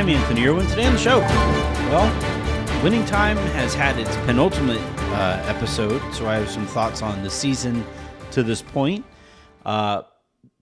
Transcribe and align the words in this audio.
I'm 0.00 0.08
Anthony 0.08 0.46
Irwin. 0.46 0.66
Today 0.66 0.86
on 0.86 0.94
the 0.94 0.98
show, 0.98 1.18
well, 1.18 2.82
Winning 2.82 3.04
Time 3.04 3.36
has 3.36 3.74
had 3.74 3.98
its 3.98 4.16
penultimate 4.24 4.80
uh, 5.10 5.44
episode, 5.44 6.00
so 6.14 6.26
I 6.26 6.36
have 6.36 6.48
some 6.48 6.66
thoughts 6.66 7.02
on 7.02 7.22
the 7.22 7.28
season 7.28 7.84
to 8.30 8.42
this 8.42 8.62
point. 8.62 9.04
Uh, 9.66 10.04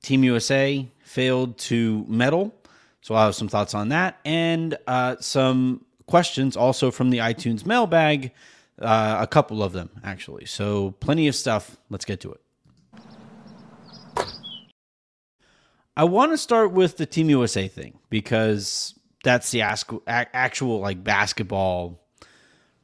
Team 0.03 0.25
USA 0.25 0.85
failed 1.05 1.57
to 1.59 2.05
medal, 2.09 2.53
so 3.01 3.15
I 3.15 3.27
have 3.27 3.37
some 3.37 3.47
thoughts 3.47 3.75
on 3.75 3.91
that, 3.91 4.19
and 4.25 4.77
uh, 4.89 5.15
some 5.21 5.85
questions 6.07 6.57
also 6.57 6.91
from 6.91 7.11
the 7.11 7.19
iTunes 7.19 7.65
mailbag. 7.65 8.33
Uh, 8.77 9.19
a 9.21 9.27
couple 9.29 9.63
of 9.63 9.73
them, 9.73 9.89
actually. 10.03 10.47
So, 10.47 10.97
plenty 10.99 11.29
of 11.29 11.37
stuff. 11.37 11.77
Let's 11.91 12.05
get 12.05 12.19
to 12.23 12.33
it. 12.33 12.41
I 15.97 16.03
want 16.03 16.33
to 16.33 16.39
start 16.39 16.73
with 16.73 16.97
the 16.97 17.07
Team 17.07 17.31
USA 17.31 17.69
thing 17.69 18.01
because 18.11 18.98
that's 19.29 19.51
the 19.51 19.61
ask, 19.61 19.93
actual 20.07 20.81
like 20.81 21.05
basketball 21.05 22.01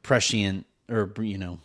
prescient 0.03 0.67
or 0.87 1.11
you 1.19 1.39
know 1.39 1.57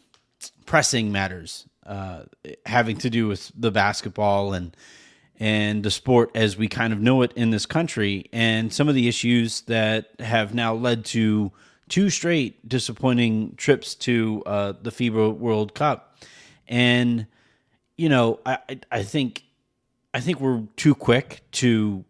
pressing 0.65 1.13
matters 1.13 1.67
uh, 1.85 2.23
having 2.65 2.97
to 2.97 3.11
do 3.11 3.29
with 3.29 3.53
the 3.55 3.71
basketball 3.71 4.55
and 4.55 4.75
and 5.39 5.83
the 5.83 5.91
sport 5.91 6.31
as 6.35 6.57
we 6.57 6.67
kind 6.67 6.95
of 6.95 7.01
know 7.01 7.21
it 7.23 7.33
in 7.35 7.51
this 7.51 7.67
country. 7.67 8.27
And 8.33 8.73
some 8.73 8.89
of 8.89 8.95
the 8.95 9.09
issues 9.09 9.63
that 9.63 10.11
have 10.19 10.55
now 10.55 10.75
led 10.75 11.05
to 11.07 11.53
two 11.89 12.11
straight 12.11 12.67
disappointing 12.69 13.55
trips 13.57 13.95
to 13.97 14.43
uh, 14.47 14.73
the 14.83 14.91
FIBA 14.91 15.37
World 15.37 15.75
Cup. 15.75 16.17
And 16.69 17.27
you 17.99 18.09
know 18.09 18.41
I 18.47 18.59
I 18.91 19.03
think 19.03 19.45
I 20.15 20.21
think 20.21 20.41
we're 20.41 20.63
too 20.77 20.95
quick 20.95 21.43
to 21.53 22.05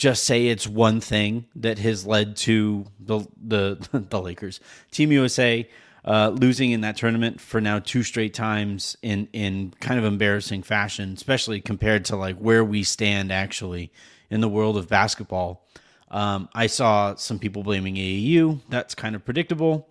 just 0.00 0.24
say 0.24 0.46
it's 0.46 0.66
one 0.66 0.98
thing 0.98 1.44
that 1.54 1.78
has 1.78 2.06
led 2.06 2.34
to 2.34 2.86
the 2.98 3.20
the 3.36 3.76
the 4.08 4.20
Lakers, 4.20 4.58
Team 4.90 5.12
USA, 5.12 5.68
uh, 6.06 6.30
losing 6.30 6.70
in 6.70 6.80
that 6.80 6.96
tournament 6.96 7.38
for 7.38 7.60
now 7.60 7.78
two 7.78 8.02
straight 8.02 8.32
times 8.32 8.96
in 9.02 9.28
in 9.34 9.74
kind 9.78 9.98
of 10.00 10.06
embarrassing 10.06 10.62
fashion, 10.62 11.12
especially 11.12 11.60
compared 11.60 12.06
to 12.06 12.16
like 12.16 12.38
where 12.38 12.64
we 12.64 12.82
stand 12.82 13.30
actually 13.30 13.92
in 14.30 14.40
the 14.40 14.48
world 14.48 14.78
of 14.78 14.88
basketball. 14.88 15.66
Um, 16.10 16.48
I 16.54 16.66
saw 16.66 17.14
some 17.16 17.38
people 17.38 17.62
blaming 17.62 17.96
AAU. 17.96 18.60
That's 18.70 18.94
kind 18.94 19.14
of 19.14 19.22
predictable. 19.22 19.86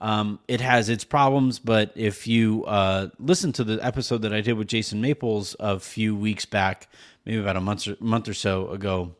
Um, 0.00 0.38
it 0.46 0.60
has 0.60 0.88
its 0.88 1.02
problems, 1.02 1.58
but 1.58 1.90
if 1.96 2.28
you 2.28 2.64
uh, 2.66 3.08
listen 3.18 3.52
to 3.54 3.64
the 3.64 3.84
episode 3.84 4.22
that 4.22 4.32
I 4.32 4.40
did 4.40 4.52
with 4.52 4.68
Jason 4.68 5.00
Maples 5.00 5.56
a 5.58 5.80
few 5.80 6.14
weeks 6.14 6.44
back, 6.44 6.86
maybe 7.26 7.40
about 7.40 7.56
a 7.56 7.60
month 7.60 7.88
or, 7.88 7.96
month 7.98 8.28
or 8.28 8.34
so 8.34 8.68
ago, 8.68 9.16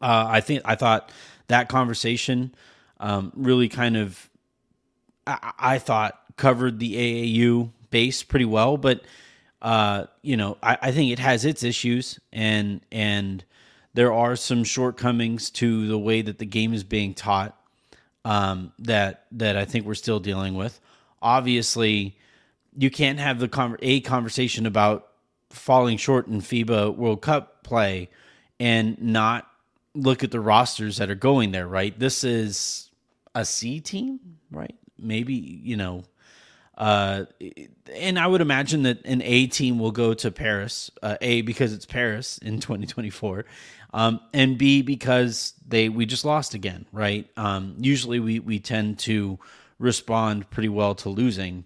uh, 0.00 0.26
I 0.28 0.40
think 0.40 0.62
I 0.64 0.74
thought 0.74 1.10
that 1.48 1.68
conversation 1.68 2.54
um, 3.00 3.32
really 3.34 3.68
kind 3.68 3.96
of 3.96 4.28
I, 5.26 5.52
I, 5.58 5.78
thought 5.78 6.20
covered 6.36 6.78
the 6.78 6.94
AAU 6.94 7.70
base 7.90 8.22
pretty 8.22 8.44
well, 8.44 8.76
but 8.76 9.02
uh, 9.62 10.06
you 10.22 10.36
know 10.36 10.56
I, 10.62 10.78
I 10.82 10.92
think 10.92 11.12
it 11.12 11.18
has 11.18 11.44
its 11.44 11.62
issues 11.62 12.18
and 12.32 12.80
and 12.92 13.44
there 13.94 14.12
are 14.12 14.36
some 14.36 14.64
shortcomings 14.64 15.50
to 15.50 15.86
the 15.86 15.98
way 15.98 16.20
that 16.20 16.38
the 16.38 16.46
game 16.46 16.74
is 16.74 16.84
being 16.84 17.14
taught 17.14 17.56
um, 18.24 18.72
that 18.80 19.26
that 19.32 19.56
I 19.56 19.64
think 19.64 19.86
we're 19.86 19.94
still 19.94 20.20
dealing 20.20 20.54
with. 20.54 20.80
Obviously, 21.22 22.16
you 22.76 22.90
can't 22.90 23.18
have 23.18 23.38
the 23.38 23.48
con- 23.48 23.78
a 23.80 24.00
conversation 24.00 24.66
about 24.66 25.08
falling 25.50 25.96
short 25.96 26.26
in 26.26 26.40
FIBA 26.40 26.96
World 26.96 27.22
Cup 27.22 27.62
play 27.62 28.10
and 28.58 29.00
not 29.00 29.48
look 29.94 30.24
at 30.24 30.30
the 30.30 30.40
rosters 30.40 30.98
that 30.98 31.10
are 31.10 31.14
going 31.14 31.52
there. 31.52 31.66
Right, 31.66 31.98
this 31.98 32.24
is 32.24 32.90
a 33.34 33.44
C 33.44 33.80
team, 33.80 34.20
right? 34.50 34.74
Maybe 34.98 35.34
you 35.34 35.76
know. 35.76 36.04
Uh, 36.76 37.26
and 37.94 38.18
I 38.18 38.26
would 38.26 38.40
imagine 38.40 38.82
that 38.82 39.04
an 39.04 39.22
A 39.22 39.46
team 39.46 39.78
will 39.78 39.92
go 39.92 40.12
to 40.14 40.30
Paris. 40.32 40.90
Uh, 41.02 41.16
a 41.20 41.42
because 41.42 41.72
it's 41.72 41.86
Paris 41.86 42.38
in 42.38 42.58
2024, 42.60 43.44
um, 43.92 44.20
and 44.32 44.58
B 44.58 44.82
because 44.82 45.54
they 45.66 45.88
we 45.88 46.06
just 46.06 46.24
lost 46.24 46.54
again, 46.54 46.86
right? 46.92 47.30
Um, 47.36 47.76
usually 47.78 48.18
we 48.18 48.40
we 48.40 48.58
tend 48.58 48.98
to 49.00 49.38
respond 49.78 50.50
pretty 50.50 50.68
well 50.68 50.94
to 50.96 51.08
losing, 51.08 51.64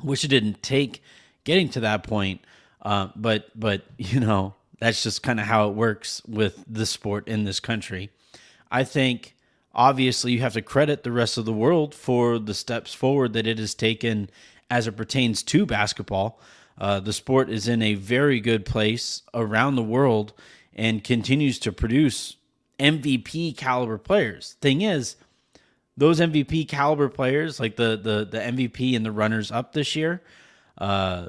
which 0.00 0.24
it 0.24 0.28
didn't 0.28 0.62
take 0.62 1.02
getting 1.44 1.68
to 1.70 1.80
that 1.80 2.04
point. 2.04 2.40
Uh, 2.82 3.08
but 3.16 3.48
but 3.58 3.82
you 3.98 4.20
know 4.20 4.54
that's 4.80 5.02
just 5.02 5.22
kind 5.22 5.38
of 5.38 5.46
how 5.46 5.68
it 5.68 5.74
works 5.74 6.22
with 6.26 6.64
the 6.66 6.86
sport 6.86 7.28
in 7.28 7.44
this 7.44 7.60
country. 7.60 8.10
I 8.70 8.82
think 8.82 9.36
obviously 9.74 10.32
you 10.32 10.40
have 10.40 10.54
to 10.54 10.62
credit 10.62 11.02
the 11.04 11.12
rest 11.12 11.38
of 11.38 11.44
the 11.44 11.52
world 11.52 11.94
for 11.94 12.38
the 12.38 12.54
steps 12.54 12.92
forward 12.92 13.34
that 13.34 13.46
it 13.46 13.58
has 13.58 13.74
taken 13.74 14.30
as 14.70 14.86
it 14.86 14.96
pertains 14.96 15.42
to 15.44 15.66
basketball. 15.66 16.40
Uh, 16.78 16.98
the 16.98 17.12
sport 17.12 17.50
is 17.50 17.68
in 17.68 17.82
a 17.82 17.94
very 17.94 18.40
good 18.40 18.64
place 18.64 19.22
around 19.34 19.76
the 19.76 19.82
world 19.82 20.32
and 20.74 21.04
continues 21.04 21.58
to 21.58 21.70
produce 21.70 22.36
MVP 22.78 23.56
caliber 23.56 23.98
players. 23.98 24.56
Thing 24.62 24.80
is, 24.80 25.16
those 25.96 26.20
MVP 26.20 26.66
caliber 26.68 27.10
players, 27.10 27.60
like 27.60 27.76
the 27.76 28.00
the 28.02 28.24
the 28.24 28.38
MVP 28.38 28.96
and 28.96 29.04
the 29.04 29.12
runners 29.12 29.52
up 29.52 29.74
this 29.74 29.94
year, 29.94 30.22
uh, 30.78 31.28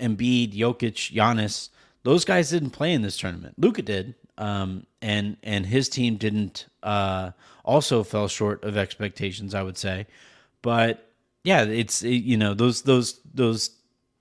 Embiid, 0.00 0.54
Jokic, 0.54 1.14
Giannis, 1.14 1.68
those 2.02 2.24
guys 2.24 2.50
didn't 2.50 2.70
play 2.70 2.92
in 2.92 3.02
this 3.02 3.18
tournament. 3.18 3.54
Luka 3.58 3.82
did, 3.82 4.14
um, 4.38 4.86
and 5.00 5.36
and 5.42 5.66
his 5.66 5.88
team 5.88 6.16
didn't. 6.16 6.66
Uh, 6.82 7.32
also 7.64 8.02
fell 8.02 8.28
short 8.28 8.64
of 8.64 8.76
expectations, 8.76 9.54
I 9.54 9.62
would 9.62 9.78
say. 9.78 10.06
But 10.62 11.08
yeah, 11.44 11.64
it's 11.64 12.02
you 12.02 12.36
know 12.36 12.54
those 12.54 12.82
those 12.82 13.20
those 13.34 13.70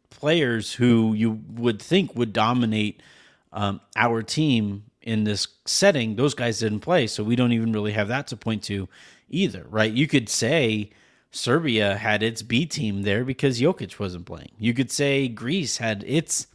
players 0.09 0.73
who 0.73 1.13
you 1.13 1.39
would 1.53 1.81
think 1.81 2.15
would 2.15 2.33
dominate 2.33 3.01
um, 3.53 3.81
our 3.95 4.21
team 4.21 4.83
in 5.01 5.23
this 5.23 5.47
setting, 5.65 6.15
those 6.15 6.35
guys 6.35 6.59
didn't 6.59 6.81
play, 6.81 7.07
so 7.07 7.23
we 7.23 7.35
don't 7.35 7.53
even 7.53 7.71
really 7.71 7.91
have 7.91 8.07
that 8.07 8.27
to 8.27 8.37
point 8.37 8.63
to 8.63 8.87
either, 9.29 9.65
right? 9.69 9.91
You 9.91 10.07
could 10.07 10.29
say 10.29 10.91
Serbia 11.31 11.97
had 11.97 12.21
its 12.21 12.43
B 12.43 12.65
team 12.67 13.01
there 13.01 13.23
because 13.23 13.59
Jokic 13.59 13.97
wasn't 13.97 14.27
playing. 14.27 14.51
You 14.59 14.73
could 14.75 14.91
say 14.91 15.27
Greece 15.27 15.77
had 15.77 16.03
its 16.05 16.47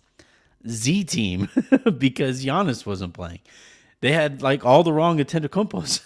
Z 0.68 1.04
team 1.04 1.48
because 1.98 2.44
Giannis 2.44 2.86
wasn't 2.86 3.14
playing. 3.14 3.40
They 4.00 4.12
had 4.12 4.42
like 4.42 4.64
all 4.64 4.82
the 4.82 4.92
wrong 4.92 5.18
Antetokounmpos 5.18 6.00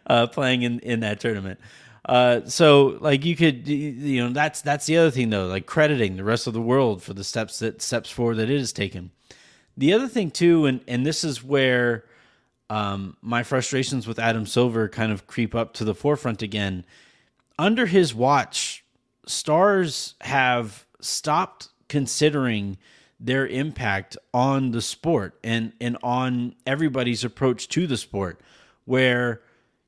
uh, 0.06 0.26
playing 0.28 0.62
in 0.62 0.80
in 0.80 1.00
that 1.00 1.20
tournament. 1.20 1.60
Uh, 2.06 2.42
so 2.44 2.98
like 3.00 3.24
you 3.24 3.34
could 3.34 3.66
you 3.66 4.22
know 4.22 4.32
that's 4.32 4.60
that's 4.60 4.86
the 4.86 4.96
other 4.98 5.10
thing 5.10 5.30
though 5.30 5.46
like 5.46 5.66
crediting 5.66 6.16
the 6.16 6.24
rest 6.24 6.46
of 6.46 6.52
the 6.52 6.60
world 6.60 7.02
for 7.02 7.14
the 7.14 7.24
steps 7.24 7.60
that 7.60 7.80
steps 7.80 8.10
forward 8.10 8.36
that 8.36 8.50
it 8.50 8.58
has 8.58 8.72
taken. 8.72 9.10
The 9.76 9.92
other 9.92 10.08
thing 10.08 10.30
too, 10.30 10.66
and 10.66 10.80
and 10.86 11.06
this 11.06 11.24
is 11.24 11.42
where 11.42 12.04
um, 12.70 13.16
my 13.22 13.42
frustrations 13.42 14.06
with 14.06 14.18
Adam 14.18 14.46
Silver 14.46 14.88
kind 14.88 15.12
of 15.12 15.26
creep 15.26 15.54
up 15.54 15.74
to 15.74 15.84
the 15.84 15.94
forefront 15.94 16.42
again. 16.42 16.84
Under 17.58 17.86
his 17.86 18.14
watch, 18.14 18.84
stars 19.26 20.14
have 20.22 20.86
stopped 21.00 21.68
considering 21.88 22.78
their 23.24 23.46
impact 23.46 24.18
on 24.34 24.70
the 24.72 24.82
sport 24.82 25.38
and 25.42 25.72
and 25.80 25.96
on 26.02 26.54
everybody's 26.66 27.24
approach 27.24 27.68
to 27.68 27.86
the 27.86 27.96
sport 27.96 28.38
where 28.84 29.40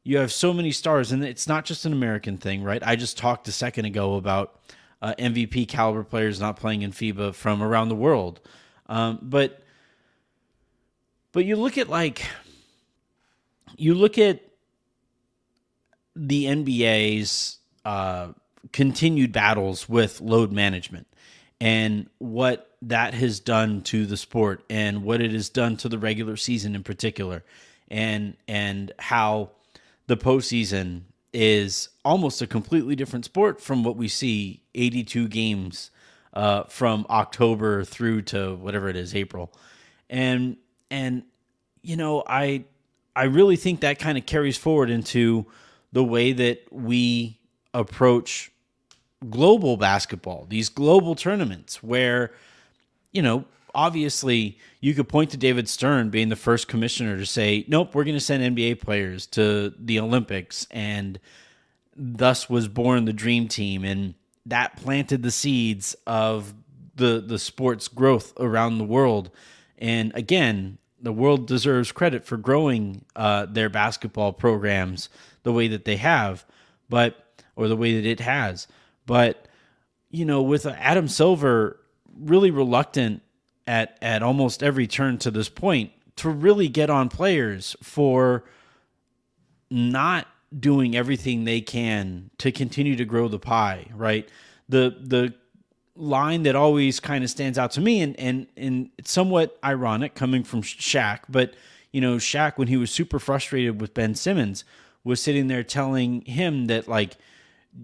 you 0.05 0.17
have 0.17 0.33
so 0.33 0.55
many 0.55 0.73
stars 0.73 1.13
and 1.13 1.23
it's 1.23 1.47
not 1.47 1.67
just 1.67 1.85
an 1.85 1.93
American 1.93 2.39
thing, 2.39 2.63
right? 2.63 2.83
I 2.83 2.97
just 2.97 3.19
talked 3.19 3.47
a 3.47 3.53
second 3.53 3.85
ago 3.85 4.15
about 4.15 4.59
uh, 5.03 5.15
MVP 5.19 5.69
caliber 5.69 6.03
players 6.03 6.41
not 6.41 6.57
playing 6.57 6.81
in 6.81 6.93
FIBA 6.93 7.35
from 7.35 7.63
around 7.63 7.91
the 7.91 7.95
world. 7.95 8.41
Um, 8.87 9.19
but 9.21 9.63
but 11.33 11.45
you 11.45 11.57
look 11.57 11.77
at 11.77 11.91
like 11.91 12.25
you 13.77 13.95
look 13.95 14.17
at 14.17 14.41
the 16.15 16.47
NBA's 16.47 17.59
uh, 17.85 18.29
continued 18.73 19.33
battles 19.33 19.87
with 19.91 20.23
load 20.23 20.53
management 20.53 21.07
and 21.61 22.09
what 22.19 22.77
that 22.83 23.15
has 23.15 23.41
done 23.41 23.81
to 23.83 24.07
the 24.07 24.17
sport 24.17 24.63
and 24.69 25.03
what 25.03 25.21
it 25.21 25.33
has 25.33 25.49
done 25.49 25.77
to 25.79 25.89
the 25.89 25.99
regular 25.99 26.37
season 26.37 26.75
in 26.75 26.83
particular 26.83 27.43
and 27.89 28.37
and 28.47 28.93
how 28.99 29.51
the 30.07 30.17
postseason 30.17 31.03
is 31.33 31.89
almost 32.05 32.41
a 32.41 32.47
completely 32.47 32.97
different 32.97 33.25
sport 33.25 33.61
from 33.61 33.85
what 33.85 33.97
we 33.97 34.09
see 34.09 34.63
82 34.75 35.29
games 35.29 35.91
uh, 36.33 36.65
from 36.65 37.07
October 37.11 37.85
through 37.85 38.23
to 38.23 38.55
whatever 38.57 38.89
it 38.89 38.97
is 38.97 39.15
April. 39.15 39.53
And 40.09 40.57
and 40.91 41.25
you 41.83 41.97
know 41.97 42.23
I 42.27 42.65
I 43.15 43.25
really 43.25 43.57
think 43.57 43.81
that 43.81 43.99
kind 43.99 44.19
of 44.19 44.27
carries 44.27 44.57
forward 44.57 44.91
into 44.91 45.47
the 45.93 46.05
way 46.05 46.33
that 46.33 46.63
we 46.71 47.39
approach 47.73 48.51
global 49.31 49.77
basketball, 49.77 50.47
these 50.49 50.69
global 50.69 51.15
tournaments 51.15 51.83
where, 51.83 52.33
you 53.13 53.23
know, 53.23 53.45
obviously 53.75 54.59
you 54.81 54.95
could 54.95 55.09
point 55.09 55.31
to 55.31 55.37
David 55.37 55.69
Stern 55.69 56.11
being 56.11 56.29
the 56.29 56.37
first 56.37 56.69
commissioner 56.69 57.17
to 57.17 57.27
say, 57.27 57.65
nope, 57.69 57.95
we're 57.95 58.05
going 58.05 58.17
to 58.17 58.21
send 58.21 58.57
NBA 58.57 58.81
players 58.81 59.27
to 59.29 59.73
the 59.79 60.01
Olympics. 60.01 60.67
And 60.71 61.21
thus 61.95 62.51
was 62.51 62.69
born 62.69 63.05
the 63.05 63.13
dream 63.13 63.49
team. 63.49 63.85
And 63.85 64.15
that 64.47 64.77
planted 64.77 65.23
the 65.23 65.31
seeds 65.31 65.95
of 66.07 66.55
the, 66.95 67.23
the 67.25 67.39
sport's 67.39 67.89
growth 67.89 68.33
around 68.39 68.79
the 68.79 68.85
world. 68.85 69.31
And 69.79 70.13
again, 70.15 70.79
the 71.01 71.13
world 71.13 71.47
deserves 71.47 71.93
credit 71.93 72.25
for 72.25 72.37
growing 72.37 73.05
uh, 73.15 73.47
their 73.47 73.69
basketball 73.69 74.33
programs 74.33 75.09
the 75.43 75.53
way 75.53 75.69
that 75.69 75.85
they 75.85 75.97
have, 75.97 76.45
but 76.89 77.23
or 77.55 77.69
the 77.69 77.77
way 77.77 77.95
that 78.01 78.09
it 78.09 78.21
has. 78.21 78.67
But 79.07 79.49
you 80.11 80.25
know, 80.25 80.43
with 80.43 80.67
uh, 80.67 80.75
Adam 80.79 81.09
Silver 81.09 81.81
really 82.19 82.51
reluctant 82.51 83.23
at 83.67 83.97
at 84.03 84.23
almost 84.23 84.63
every 84.63 84.87
turn 84.87 85.19
to 85.19 85.31
this 85.31 85.49
point 85.49 85.91
to 86.17 86.31
really 86.31 86.69
get 86.69 86.91
on 86.91 87.09
players 87.09 87.77
for 87.83 88.45
not 89.71 90.27
doing 90.59 90.97
everything 90.97 91.45
they 91.45 91.61
can 91.61 92.31
to 92.39 92.53
continue 92.53 92.97
to 92.97 93.05
grow 93.05 93.29
the 93.29 93.39
pie, 93.39 93.87
right? 93.95 94.29
The 94.69 94.97
the 95.01 95.35
line 95.95 96.43
that 96.43 96.55
always 96.55 97.01
kind 97.01 97.25
of 97.25 97.31
stands 97.31 97.59
out 97.59 97.71
to 97.73 97.81
me 97.81 98.01
and 98.01 98.19
and 98.19 98.47
and 98.57 98.91
it's 98.99 99.11
somewhat 99.11 99.59
ironic 99.65 100.15
coming 100.15 100.45
from 100.45 100.63
Shaq, 100.63 101.21
but 101.29 101.55
you 101.93 102.01
know, 102.01 102.17
Shaq 102.17 102.59
when 102.59 102.69
he 102.69 102.77
was 102.77 102.91
super 102.91 103.19
frustrated 103.19 103.81
with 103.81 103.95
Ben 103.95 104.15
Simmons 104.15 104.65
was 105.03 105.21
sitting 105.23 105.47
there 105.47 105.63
telling 105.63 106.23
him 106.23 106.67
that 106.67 106.89
like 106.89 107.17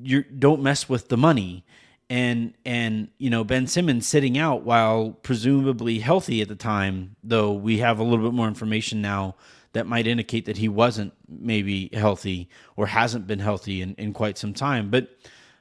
you 0.03 0.23
don't 0.23 0.63
mess 0.63 0.89
with 0.89 1.09
the 1.09 1.17
money 1.17 1.65
and 2.13 2.53
and 2.67 3.09
you 3.19 3.31
know 3.31 3.43
Ben 3.43 3.67
Simmons 3.67 4.07
sitting 4.07 4.37
out 4.37 4.65
while 4.65 5.13
presumably 5.23 5.99
healthy 6.01 6.43
at 6.43 6.49
the 6.49 6.55
time, 6.55 7.17
though 7.25 7.53
we 7.53 7.79
have 7.79 7.99
a 7.99 8.03
little 8.03 8.25
bit 8.25 8.35
more 8.35 8.49
information 8.49 9.01
now 9.01 9.35
that 9.73 9.87
might 9.87 10.07
indicate 10.07 10.45
that 10.45 10.59
he 10.59 10.69
wasn't 10.69 11.15
maybe 11.27 11.89
healthy 11.95 12.51
or 12.77 12.89
hasn't 12.89 13.27
been 13.27 13.39
healthy 13.39 13.81
in, 13.81 13.95
in 13.95 14.13
quite 14.13 14.37
some 14.37 14.53
time. 14.53 14.91
But 14.91 15.09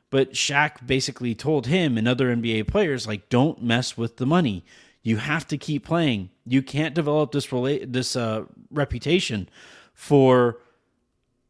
but 0.10 0.34
Shaq 0.34 0.86
basically 0.86 1.34
told 1.34 1.68
him 1.68 1.98
and 1.98 2.08
other 2.08 2.36
NBA 2.36 2.68
players 2.68 3.08
like 3.08 3.30
don't 3.30 3.64
mess 3.64 3.96
with 3.98 4.18
the 4.18 4.26
money. 4.26 4.66
You 5.04 5.18
have 5.18 5.48
to 5.48 5.58
keep 5.58 5.86
playing. 5.86 6.32
You 6.46 6.62
can't 6.62 6.94
develop 6.94 7.32
this 7.32 7.48
rela- 7.48 7.92
this 7.92 8.16
uh, 8.18 8.44
reputation 8.70 9.48
for 9.94 10.60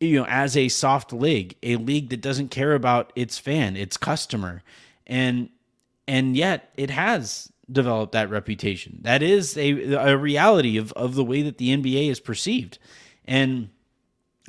you 0.01 0.19
know 0.19 0.25
as 0.27 0.57
a 0.57 0.67
soft 0.67 1.13
league, 1.13 1.55
a 1.63 1.77
league 1.77 2.09
that 2.09 2.21
doesn't 2.21 2.49
care 2.49 2.73
about 2.73 3.13
its 3.15 3.37
fan, 3.37 3.77
its 3.77 3.95
customer. 3.95 4.63
And 5.07 5.49
and 6.07 6.35
yet 6.35 6.71
it 6.75 6.89
has 6.89 7.51
developed 7.71 8.11
that 8.13 8.29
reputation. 8.29 8.99
That 9.01 9.23
is 9.23 9.55
a 9.57 9.93
a 9.93 10.17
reality 10.17 10.77
of 10.77 10.91
of 10.93 11.15
the 11.15 11.23
way 11.23 11.41
that 11.43 11.57
the 11.57 11.69
NBA 11.69 12.09
is 12.09 12.19
perceived. 12.19 12.79
And 13.25 13.69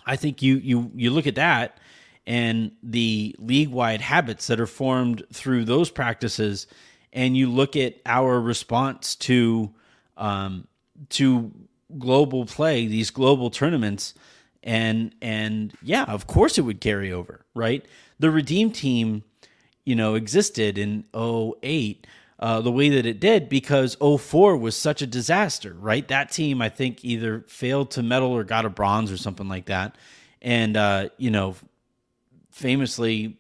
I 0.07 0.17
think 0.17 0.43
you 0.43 0.57
you 0.57 0.91
you 0.95 1.11
look 1.11 1.27
at 1.27 1.37
that 1.37 1.79
and 2.27 2.73
the 2.83 3.35
league 3.39 3.69
wide 3.69 4.01
habits 4.01 4.47
that 4.47 4.61
are 4.61 4.67
formed 4.67 5.25
through 5.33 5.65
those 5.65 5.91
practices, 5.91 6.67
and 7.13 7.37
you 7.37 7.51
look 7.51 7.77
at 7.77 7.97
our 8.07 8.41
response 8.41 9.17
to 9.17 9.73
um, 10.17 10.67
to 11.11 11.53
global 11.99 12.47
play, 12.47 12.87
these 12.87 13.11
global 13.11 13.51
tournaments, 13.51 14.15
and 14.63 15.15
and 15.21 15.73
yeah, 15.83 16.05
of 16.05 16.27
course 16.27 16.59
it 16.59 16.63
would 16.63 16.81
carry 16.81 17.13
over, 17.13 17.45
right? 17.55 17.85
The 18.19 18.31
Redeem 18.31 18.71
team, 18.71 19.25
you 19.85 19.97
know, 19.97 20.15
existed 20.15 20.79
in 20.79 21.05
08 21.15 22.07
uh, 22.43 22.61
the 22.61 22.73
way 22.73 22.89
that 22.89 23.07
it 23.07 23.21
did 23.21 23.49
because 23.49 23.97
04 23.97 24.57
was 24.57 24.77
such 24.77 25.01
a 25.01 25.07
disaster, 25.07 25.77
right? 25.79 26.09
That 26.09 26.33
team, 26.33 26.61
I 26.61 26.71
think, 26.71 27.05
either 27.05 27.45
failed 27.47 27.93
to 27.93 28.03
medal 28.03 28.33
or 28.33 28.43
got 28.43 28.65
a 28.65 28.69
bronze 28.69 29.13
or 29.13 29.17
something 29.17 29.49
like 29.49 29.67
that. 29.67 29.97
And, 30.41 30.77
uh, 30.77 31.11
you 31.19 31.31
know, 31.31 31.55
famously, 32.51 33.39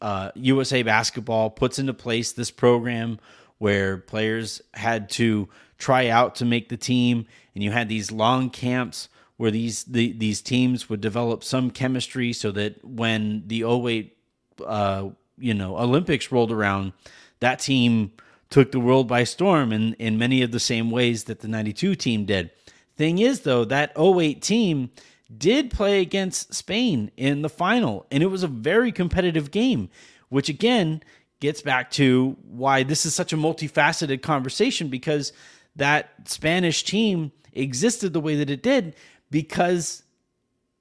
uh, 0.00 0.30
USA 0.36 0.84
Basketball 0.84 1.50
puts 1.50 1.80
into 1.80 1.94
place 1.94 2.30
this 2.30 2.52
program 2.52 3.18
where 3.58 3.98
players 3.98 4.62
had 4.72 5.10
to 5.10 5.48
try 5.76 6.06
out 6.06 6.36
to 6.36 6.44
make 6.44 6.68
the 6.68 6.76
team, 6.76 7.26
and 7.56 7.64
you 7.64 7.72
had 7.72 7.88
these 7.88 8.12
long 8.12 8.50
camps 8.50 9.08
where 9.36 9.50
these 9.50 9.84
the, 9.84 10.12
these 10.12 10.40
teams 10.40 10.88
would 10.88 11.00
develop 11.00 11.42
some 11.42 11.70
chemistry 11.70 12.32
so 12.32 12.50
that 12.52 12.84
when 12.84 13.42
the 13.46 13.64
08 13.64 14.16
uh, 14.64 15.08
you 15.38 15.54
know 15.54 15.76
Olympics 15.76 16.30
rolled 16.30 16.52
around, 16.52 16.92
that 17.40 17.58
team 17.58 18.12
took 18.50 18.70
the 18.70 18.80
world 18.80 19.08
by 19.08 19.24
storm 19.24 19.72
in, 19.72 19.94
in 19.94 20.18
many 20.18 20.42
of 20.42 20.52
the 20.52 20.60
same 20.60 20.90
ways 20.90 21.24
that 21.24 21.40
the 21.40 21.48
92 21.48 21.94
team 21.96 22.24
did. 22.24 22.50
Thing 22.96 23.18
is 23.18 23.40
though, 23.40 23.64
that 23.64 23.92
08 23.98 24.40
team 24.40 24.90
did 25.36 25.70
play 25.70 26.00
against 26.00 26.54
Spain 26.54 27.10
in 27.16 27.42
the 27.42 27.48
final, 27.48 28.06
and 28.10 28.22
it 28.22 28.26
was 28.26 28.42
a 28.42 28.48
very 28.48 28.92
competitive 28.92 29.50
game, 29.50 29.88
which 30.28 30.48
again 30.48 31.02
gets 31.40 31.60
back 31.60 31.90
to 31.90 32.36
why 32.42 32.82
this 32.84 33.04
is 33.04 33.14
such 33.14 33.32
a 33.32 33.36
multifaceted 33.36 34.22
conversation 34.22 34.88
because 34.88 35.32
that 35.74 36.10
Spanish 36.26 36.84
team 36.84 37.32
existed 37.52 38.12
the 38.12 38.20
way 38.20 38.36
that 38.36 38.50
it 38.50 38.62
did 38.62 38.94
because 39.34 40.04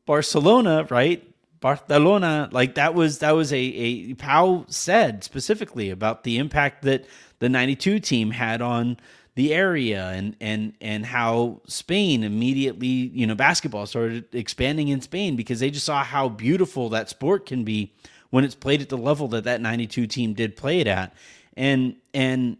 Barcelona, 0.06 0.86
right? 0.92 1.28
Barcelona, 1.60 2.50
like 2.52 2.76
that 2.76 2.94
was 2.94 3.18
that 3.20 3.32
was 3.32 3.52
a 3.52 3.58
a 3.58 4.14
Pau 4.14 4.66
said 4.68 5.24
specifically 5.24 5.90
about 5.90 6.24
the 6.24 6.38
impact 6.38 6.84
that 6.84 7.08
the 7.40 7.50
92 7.50 8.00
team 8.00 8.30
had 8.30 8.62
on 8.62 8.98
the 9.34 9.56
area 9.56 10.06
and 10.10 10.36
and 10.40 10.74
and 10.82 11.04
how 11.04 11.62
Spain 11.66 12.24
immediately, 12.24 12.88
you 12.88 13.26
know, 13.26 13.34
basketball 13.34 13.88
started 13.88 14.26
expanding 14.36 14.90
in 14.90 15.02
Spain 15.02 15.36
because 15.36 15.60
they 15.60 15.72
just 15.72 15.88
saw 15.88 16.04
how 16.04 16.30
beautiful 16.30 16.90
that 16.90 17.10
sport 17.10 17.48
can 17.48 17.64
be 17.64 17.92
when 18.30 18.44
it's 18.44 18.54
played 18.54 18.84
at 18.84 18.90
the 18.90 19.00
level 19.00 19.30
that 19.30 19.46
that 19.46 19.62
92 19.62 20.06
team 20.06 20.36
did 20.36 20.56
play 20.56 20.80
it 20.80 20.86
at. 20.86 21.16
And 21.58 21.96
and 22.14 22.58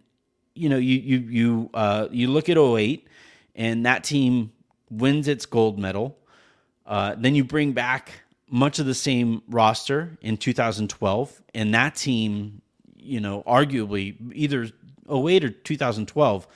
you 0.56 0.70
know, 0.70 0.78
you 0.78 0.98
you 0.98 1.18
you 1.20 1.70
uh 1.76 2.08
you 2.10 2.30
look 2.30 2.50
at 2.50 2.58
08 2.58 3.08
and 3.56 3.86
that 3.86 4.04
team 4.04 4.54
wins 5.00 5.28
its 5.28 5.46
gold 5.46 5.80
medal. 5.80 6.18
Uh, 6.86 7.16
then 7.18 7.36
you 7.36 7.44
bring 7.44 7.74
back 7.74 8.12
much 8.50 8.80
of 8.80 8.86
the 8.86 8.94
same 8.94 9.42
roster 9.48 10.18
in 10.22 10.38
2012, 10.38 11.42
and 11.54 11.74
that 11.74 11.96
team, 11.96 12.62
you 12.96 13.20
know, 13.20 13.44
arguably 13.48 14.16
either 14.34 14.70
08 15.10 15.44
or 15.44 15.50
2012, 15.50 16.48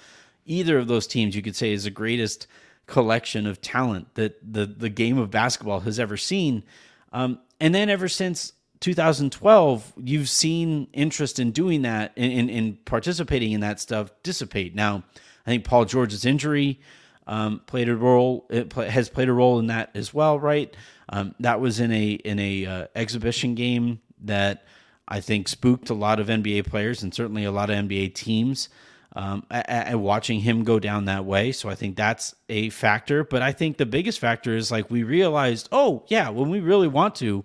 either 0.45 0.77
of 0.77 0.87
those 0.87 1.07
teams 1.07 1.35
you 1.35 1.41
could 1.41 1.55
say 1.55 1.71
is 1.71 1.85
the 1.85 1.89
greatest 1.89 2.47
collection 2.85 3.45
of 3.45 3.59
talent 3.61 4.07
that 4.15 4.39
the 4.41 4.65
the 4.65 4.89
game 4.89 5.17
of 5.17 5.29
basketball 5.29 5.81
has 5.81 5.99
ever 5.99 6.17
seen. 6.17 6.63
Um, 7.11 7.39
and 7.59 7.73
then 7.73 7.89
ever 7.89 8.07
since 8.07 8.53
2012, 8.79 9.93
you've 9.97 10.29
seen 10.29 10.87
interest 10.93 11.39
in 11.39 11.51
doing 11.51 11.81
that, 11.81 12.11
in, 12.15 12.31
in, 12.31 12.49
in 12.49 12.77
participating 12.85 13.51
in 13.51 13.61
that 13.61 13.79
stuff 13.79 14.11
dissipate. 14.23 14.75
Now, 14.75 15.03
I 15.45 15.49
think 15.49 15.63
Paul 15.63 15.85
George's 15.85 16.25
injury 16.25 16.79
um, 17.27 17.59
played 17.65 17.89
a 17.89 17.95
role, 17.95 18.45
it 18.49 18.69
play, 18.69 18.89
has 18.89 19.09
played 19.09 19.29
a 19.29 19.33
role 19.33 19.59
in 19.59 19.67
that 19.67 19.91
as 19.93 20.13
well, 20.13 20.39
right? 20.39 20.73
Um, 21.09 21.35
that 21.39 21.59
was 21.59 21.79
in 21.79 21.91
a 21.91 22.11
in 22.11 22.39
a 22.39 22.65
uh, 22.65 22.87
exhibition 22.95 23.53
game 23.53 23.99
that 24.23 24.65
I 25.07 25.19
think 25.21 25.47
spooked 25.47 25.89
a 25.89 25.93
lot 25.93 26.19
of 26.19 26.27
NBA 26.27 26.67
players 26.67 27.03
and 27.03 27.13
certainly 27.13 27.43
a 27.43 27.51
lot 27.51 27.69
of 27.69 27.75
NBA 27.75 28.15
teams. 28.15 28.69
Um, 29.15 29.47
and 29.49 30.03
watching 30.03 30.41
him 30.41 30.63
go 30.63 30.77
down 30.77 31.05
that 31.05 31.25
way. 31.25 31.51
So 31.51 31.69
I 31.69 31.75
think 31.75 31.95
that's 31.95 32.35
a 32.49 32.69
factor. 32.69 33.23
But 33.23 33.41
I 33.41 33.51
think 33.51 33.77
the 33.77 33.85
biggest 33.87 34.19
factor 34.19 34.55
is 34.55 34.69
like 34.69 34.91
we 34.91 35.01
realized, 35.01 35.69
oh, 35.71 36.03
yeah, 36.07 36.29
when 36.29 36.51
we 36.51 36.59
really 36.59 36.87
want 36.87 37.15
to, 37.15 37.43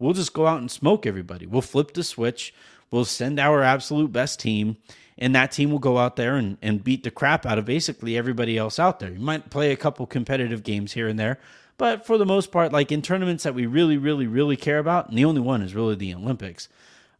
we'll 0.00 0.14
just 0.14 0.32
go 0.32 0.48
out 0.48 0.58
and 0.58 0.68
smoke 0.68 1.06
everybody. 1.06 1.46
We'll 1.46 1.62
flip 1.62 1.94
the 1.94 2.02
switch. 2.02 2.52
We'll 2.90 3.04
send 3.04 3.38
our 3.38 3.62
absolute 3.62 4.10
best 4.10 4.40
team, 4.40 4.76
and 5.18 5.34
that 5.34 5.52
team 5.52 5.70
will 5.70 5.78
go 5.78 5.98
out 5.98 6.16
there 6.16 6.36
and, 6.36 6.58
and 6.60 6.82
beat 6.84 7.04
the 7.04 7.10
crap 7.10 7.46
out 7.46 7.58
of 7.58 7.64
basically 7.64 8.16
everybody 8.16 8.58
else 8.58 8.78
out 8.78 9.00
there. 9.00 9.10
You 9.10 9.20
might 9.20 9.50
play 9.50 9.72
a 9.72 9.76
couple 9.76 10.06
competitive 10.06 10.62
games 10.62 10.92
here 10.92 11.08
and 11.08 11.18
there, 11.18 11.38
but 11.76 12.06
for 12.06 12.18
the 12.18 12.26
most 12.26 12.50
part, 12.52 12.72
like 12.72 12.92
in 12.92 13.02
tournaments 13.02 13.44
that 13.44 13.54
we 13.54 13.66
really, 13.66 13.96
really, 13.96 14.26
really 14.26 14.56
care 14.56 14.78
about, 14.78 15.08
and 15.08 15.18
the 15.18 15.24
only 15.24 15.40
one 15.40 15.62
is 15.62 15.74
really 15.74 15.94
the 15.94 16.14
Olympics, 16.14 16.68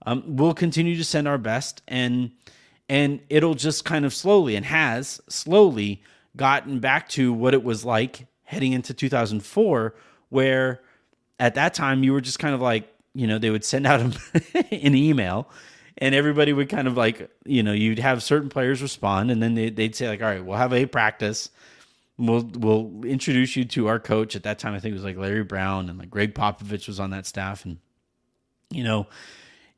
um, 0.07 0.37
we'll 0.37 0.55
continue 0.55 0.97
to 0.97 1.05
send 1.05 1.29
our 1.29 1.39
best 1.39 1.83
and– 1.89 2.31
and 2.89 3.21
it'll 3.31 3.55
just 3.55 3.85
kind 3.85 4.05
of 4.05 4.13
slowly 4.13 4.57
and 4.57 4.67
has 4.67 5.21
slowly 5.29 6.03
gotten 6.37 6.81
back 6.81 7.09
to 7.11 7.33
what 7.33 7.55
it 7.55 7.65
was 7.65 7.85
like 7.85 8.27
heading 8.45 8.73
into 8.73 8.93
2004 8.93 9.95
where 10.29 10.83
at 11.39 11.55
that 11.55 11.75
time 11.75 12.05
you 12.05 12.13
were 12.13 12.21
just 12.21 12.39
kind 12.39 12.55
of 12.55 12.61
like 12.61 12.93
you 13.15 13.27
know 13.27 13.39
they 13.39 13.51
would 13.51 13.65
send 13.65 13.87
out 13.87 14.01
an 14.55 14.95
email 14.95 15.49
and 15.99 16.15
everybody 16.15 16.53
would 16.53 16.69
kind 16.69 16.89
of 16.89 16.97
like 16.97 17.31
you 17.45 17.63
know 17.63 17.73
you'd 17.73 17.99
have 17.99 18.23
certain 18.23 18.49
players 18.49 18.83
respond 18.83 19.31
and 19.31 19.43
then 19.43 19.55
they'd 19.55 19.95
say 19.95 20.09
like 20.09 20.23
all 20.23 20.29
right 20.29 20.45
we'll 20.45 20.57
have 20.57 20.73
a 20.73 20.87
practice. 20.87 21.51
We'll 22.17 22.49
we'll 22.55 23.05
introduce 23.05 23.57
you 23.57 23.65
to 23.67 23.89
our 23.89 23.99
coach. 23.99 24.37
At 24.37 24.45
that 24.45 24.59
time 24.59 24.75
i 24.75 24.81
think 24.81 24.93
it 24.93 24.97
was 24.97 25.05
like 25.05 25.17
larry 25.17 25.45
brown 25.45 25.89
and 25.89 25.99
like 25.99 26.11
gregg 26.11 26.35
popovich 26.35 26.87
was 26.87 27.01
on 27.01 27.11
that 27.11 27.27
staff. 27.27 27.65
And 27.65 27.79
you 28.71 28.85
know 28.85 29.07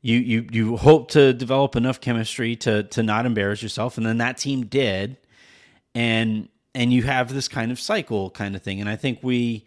you 0.01 0.17
you 0.19 0.47
you 0.51 0.77
hope 0.77 1.11
to 1.11 1.33
develop 1.33 1.75
enough 1.75 1.99
chemistry 2.01 2.55
to 2.57 2.83
to 2.83 3.03
not 3.03 3.25
embarrass 3.25 3.61
yourself. 3.63 3.97
And 3.97 4.05
then 4.05 4.17
that 4.17 4.37
team 4.37 4.65
did. 4.65 5.17
And 5.95 6.49
and 6.75 6.93
you 6.93 7.03
have 7.03 7.33
this 7.33 7.47
kind 7.47 7.71
of 7.71 7.79
cycle 7.79 8.29
kind 8.29 8.55
of 8.55 8.61
thing. 8.61 8.79
And 8.79 8.89
i 8.89 8.95
think 8.95 9.19
we 9.21 9.65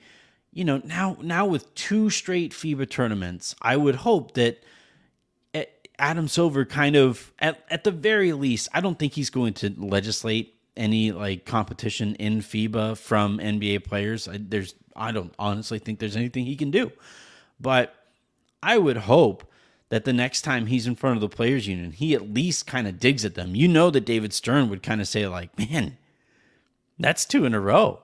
you 0.52 0.64
know 0.64 0.80
now 0.84 1.16
now 1.20 1.46
with 1.46 1.72
two 1.74 2.10
straight 2.10 2.52
FIBA 2.52 2.90
tournaments 2.90 3.54
i 3.62 3.76
would 3.76 3.96
hope 3.96 4.34
that 4.34 4.62
adam 6.00 6.26
silver 6.26 6.64
kind 6.64 6.96
of 6.96 7.32
at, 7.38 7.64
at 7.70 7.84
the 7.84 7.90
very 7.90 8.32
least 8.32 8.68
i 8.74 8.80
don't 8.80 8.98
think 8.98 9.12
he's 9.12 9.30
going 9.30 9.52
to 9.52 9.72
legislate 9.78 10.54
any 10.76 11.12
like 11.12 11.44
competition 11.44 12.14
in 12.16 12.40
FIBA 12.40 12.96
from 12.96 13.38
NBA 13.38 13.84
players. 13.84 14.26
I, 14.26 14.38
there's 14.40 14.74
I 14.96 15.12
don't 15.12 15.34
honestly 15.38 15.78
think 15.78 15.98
there's 15.98 16.16
anything 16.16 16.46
he 16.46 16.56
can 16.56 16.70
do. 16.70 16.90
But 17.60 17.94
I 18.62 18.78
would 18.78 18.96
hope 18.96 19.44
that 19.90 20.04
the 20.04 20.12
next 20.12 20.42
time 20.42 20.66
he's 20.66 20.86
in 20.86 20.96
front 20.96 21.16
of 21.16 21.20
the 21.20 21.28
players 21.28 21.68
union, 21.68 21.92
he 21.92 22.14
at 22.14 22.32
least 22.32 22.66
kind 22.66 22.86
of 22.88 22.98
digs 22.98 23.24
at 23.24 23.34
them. 23.34 23.54
You 23.54 23.68
know 23.68 23.90
that 23.90 24.04
David 24.04 24.32
Stern 24.32 24.70
would 24.70 24.82
kind 24.82 25.00
of 25.00 25.08
say 25.08 25.26
like, 25.26 25.56
"Man, 25.58 25.98
that's 26.98 27.24
two 27.24 27.44
in 27.44 27.54
a 27.54 27.60
row." 27.60 28.00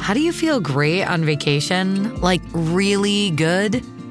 How 0.00 0.14
do 0.14 0.20
you 0.20 0.32
feel 0.32 0.58
great 0.58 1.04
on 1.04 1.24
vacation? 1.24 2.18
Like 2.20 2.40
really 2.52 3.30
good? 3.30 3.84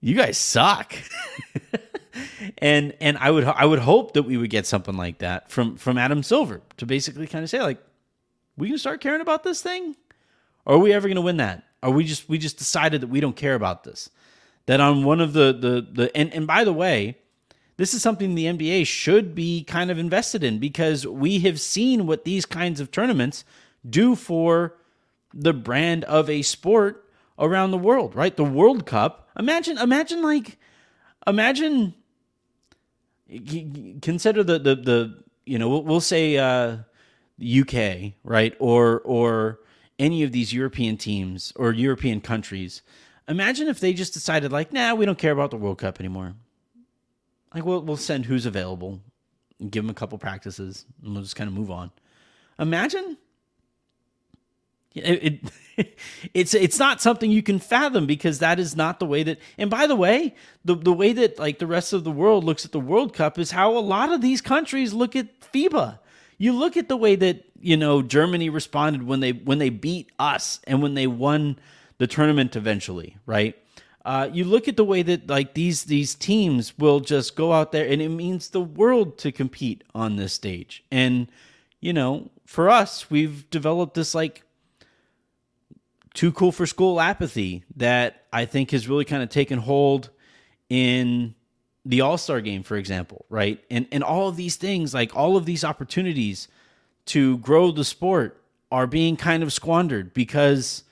you 0.00 0.14
guys 0.14 0.38
suck. 0.38 0.94
and 2.58 2.94
and 3.00 3.18
I 3.18 3.30
would 3.30 3.44
I 3.44 3.64
would 3.64 3.78
hope 3.78 4.14
that 4.14 4.24
we 4.24 4.36
would 4.36 4.50
get 4.50 4.66
something 4.66 4.96
like 4.96 5.18
that 5.18 5.50
from 5.50 5.76
from 5.76 5.98
Adam 5.98 6.22
Silver 6.22 6.60
to 6.76 6.86
basically 6.86 7.26
kind 7.26 7.42
of 7.44 7.50
say 7.50 7.62
like, 7.62 7.78
we 8.56 8.68
can 8.68 8.78
start 8.78 9.00
caring 9.00 9.20
about 9.20 9.42
this 9.44 9.60
thing, 9.60 9.96
are 10.66 10.78
we 10.78 10.92
ever 10.92 11.08
going 11.08 11.16
to 11.16 11.22
win 11.22 11.38
that? 11.38 11.64
Are 11.82 11.90
we 11.90 12.04
just 12.04 12.28
we 12.28 12.38
just 12.38 12.58
decided 12.58 13.00
that 13.00 13.08
we 13.08 13.20
don't 13.20 13.36
care 13.36 13.54
about 13.54 13.84
this? 13.84 14.10
That 14.66 14.80
on 14.80 15.04
one 15.04 15.20
of 15.20 15.32
the 15.32 15.52
the 15.52 15.86
the 15.90 16.16
and 16.16 16.32
and 16.32 16.46
by 16.46 16.64
the 16.64 16.72
way, 16.72 17.18
this 17.76 17.94
is 17.94 18.02
something 18.02 18.34
the 18.34 18.46
NBA 18.46 18.86
should 18.86 19.34
be 19.34 19.64
kind 19.64 19.90
of 19.90 19.98
invested 19.98 20.44
in 20.44 20.58
because 20.58 21.06
we 21.06 21.40
have 21.40 21.60
seen 21.60 22.06
what 22.06 22.24
these 22.24 22.44
kinds 22.44 22.80
of 22.80 22.90
tournaments 22.90 23.44
do 23.88 24.14
for 24.14 24.76
the 25.32 25.52
brand 25.52 26.04
of 26.04 26.28
a 26.28 26.42
sport 26.42 27.07
around 27.38 27.70
the 27.70 27.78
world, 27.78 28.14
right? 28.14 28.36
The 28.36 28.44
World 28.44 28.86
Cup. 28.86 29.28
Imagine, 29.38 29.78
imagine 29.78 30.22
like, 30.22 30.58
imagine. 31.26 31.94
Consider 34.00 34.42
the 34.42 34.58
the 34.58 34.74
the 34.74 35.22
you 35.44 35.58
know 35.58 35.68
we'll, 35.68 36.00
say 36.00 36.38
uh, 36.38 36.78
UK 37.42 38.14
right 38.24 38.54
or 38.58 39.00
or 39.00 39.60
any 39.98 40.22
of 40.22 40.32
these 40.32 40.52
European 40.52 40.96
teams 40.96 41.52
or 41.56 41.72
European 41.72 42.22
countries. 42.22 42.80
Imagine 43.28 43.68
if 43.68 43.80
they 43.80 43.92
just 43.92 44.14
decided 44.14 44.50
like, 44.50 44.72
nah, 44.72 44.94
we 44.94 45.04
don't 45.04 45.18
care 45.18 45.32
about 45.32 45.50
the 45.50 45.58
World 45.58 45.76
Cup 45.76 46.00
anymore. 46.00 46.34
Like 47.54 47.66
we'll 47.66 47.82
we'll 47.82 47.98
send 47.98 48.24
who's 48.24 48.46
available, 48.46 49.00
give 49.68 49.84
them 49.84 49.90
a 49.90 49.94
couple 49.94 50.16
practices, 50.16 50.86
and 51.02 51.12
we'll 51.12 51.22
just 51.22 51.36
kind 51.36 51.48
of 51.48 51.54
move 51.54 51.70
on. 51.70 51.90
Imagine 52.58 53.18
it, 55.04 55.42
it, 55.76 55.96
it's 56.34 56.54
it's 56.54 56.78
not 56.78 57.00
something 57.00 57.30
you 57.30 57.42
can 57.42 57.58
fathom 57.58 58.06
because 58.06 58.38
that 58.40 58.58
is 58.58 58.76
not 58.76 58.98
the 58.98 59.06
way 59.06 59.22
that. 59.22 59.38
And 59.56 59.70
by 59.70 59.86
the 59.86 59.96
way, 59.96 60.34
the 60.64 60.74
the 60.74 60.92
way 60.92 61.12
that 61.12 61.38
like 61.38 61.58
the 61.58 61.66
rest 61.66 61.92
of 61.92 62.04
the 62.04 62.10
world 62.10 62.44
looks 62.44 62.64
at 62.64 62.72
the 62.72 62.80
World 62.80 63.14
Cup 63.14 63.38
is 63.38 63.50
how 63.50 63.76
a 63.76 63.80
lot 63.80 64.12
of 64.12 64.20
these 64.20 64.40
countries 64.40 64.92
look 64.92 65.14
at 65.16 65.40
FIBA. 65.40 65.98
You 66.36 66.52
look 66.52 66.76
at 66.76 66.88
the 66.88 66.96
way 66.96 67.16
that 67.16 67.44
you 67.60 67.76
know 67.76 68.02
Germany 68.02 68.48
responded 68.50 69.04
when 69.04 69.20
they 69.20 69.32
when 69.32 69.58
they 69.58 69.70
beat 69.70 70.10
us 70.18 70.60
and 70.64 70.82
when 70.82 70.94
they 70.94 71.06
won 71.06 71.58
the 71.98 72.06
tournament 72.06 72.56
eventually, 72.56 73.16
right? 73.26 73.56
Uh, 74.04 74.30
you 74.32 74.44
look 74.44 74.68
at 74.68 74.76
the 74.76 74.84
way 74.84 75.02
that 75.02 75.28
like 75.28 75.54
these 75.54 75.84
these 75.84 76.14
teams 76.14 76.78
will 76.78 77.00
just 77.00 77.36
go 77.36 77.52
out 77.52 77.72
there 77.72 77.86
and 77.86 78.00
it 78.00 78.08
means 78.08 78.48
the 78.48 78.60
world 78.60 79.18
to 79.18 79.30
compete 79.30 79.84
on 79.94 80.16
this 80.16 80.32
stage. 80.32 80.82
And 80.90 81.30
you 81.80 81.92
know, 81.92 82.30
for 82.46 82.70
us, 82.70 83.10
we've 83.10 83.48
developed 83.50 83.94
this 83.94 84.14
like 84.14 84.42
too 86.18 86.32
cool 86.32 86.50
for 86.50 86.66
school 86.66 87.00
apathy 87.00 87.62
that 87.76 88.24
I 88.32 88.44
think 88.44 88.72
has 88.72 88.88
really 88.88 89.04
kind 89.04 89.22
of 89.22 89.28
taken 89.28 89.60
hold 89.60 90.10
in 90.68 91.36
the 91.84 92.00
All 92.00 92.18
Star 92.18 92.40
game, 92.40 92.64
for 92.64 92.76
example, 92.76 93.24
right? 93.28 93.62
And 93.70 93.86
and 93.92 94.02
all 94.02 94.26
of 94.26 94.34
these 94.34 94.56
things, 94.56 94.92
like 94.92 95.14
all 95.14 95.36
of 95.36 95.46
these 95.46 95.62
opportunities 95.62 96.48
to 97.06 97.38
grow 97.38 97.70
the 97.70 97.84
sport, 97.84 98.42
are 98.72 98.88
being 98.88 99.16
kind 99.16 99.44
of 99.44 99.52
squandered 99.52 100.12
because 100.12 100.82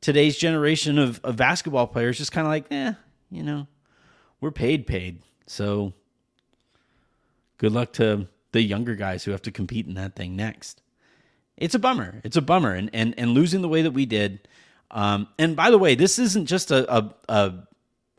today's 0.00 0.36
generation 0.36 0.98
of, 0.98 1.20
of 1.22 1.36
basketball 1.36 1.86
players 1.86 2.18
just 2.18 2.32
kind 2.32 2.44
of 2.44 2.50
like, 2.50 2.66
eh, 2.72 2.94
you 3.30 3.44
know, 3.44 3.68
we're 4.40 4.50
paid, 4.50 4.88
paid. 4.88 5.22
So 5.46 5.92
good 7.58 7.70
luck 7.70 7.92
to 7.92 8.26
the 8.50 8.60
younger 8.60 8.96
guys 8.96 9.22
who 9.22 9.30
have 9.30 9.42
to 9.42 9.52
compete 9.52 9.86
in 9.86 9.94
that 9.94 10.16
thing 10.16 10.34
next. 10.34 10.82
It's 11.56 11.76
a 11.76 11.78
bummer. 11.78 12.20
It's 12.24 12.36
a 12.36 12.42
bummer, 12.42 12.74
and 12.74 12.90
and 12.92 13.14
and 13.16 13.30
losing 13.30 13.62
the 13.62 13.68
way 13.68 13.82
that 13.82 13.92
we 13.92 14.04
did. 14.04 14.48
Um, 14.94 15.26
and 15.38 15.56
by 15.56 15.70
the 15.70 15.78
way, 15.78 15.96
this 15.96 16.18
isn't 16.18 16.46
just 16.46 16.70
a, 16.70 16.96
a 16.96 17.14
a 17.28 17.52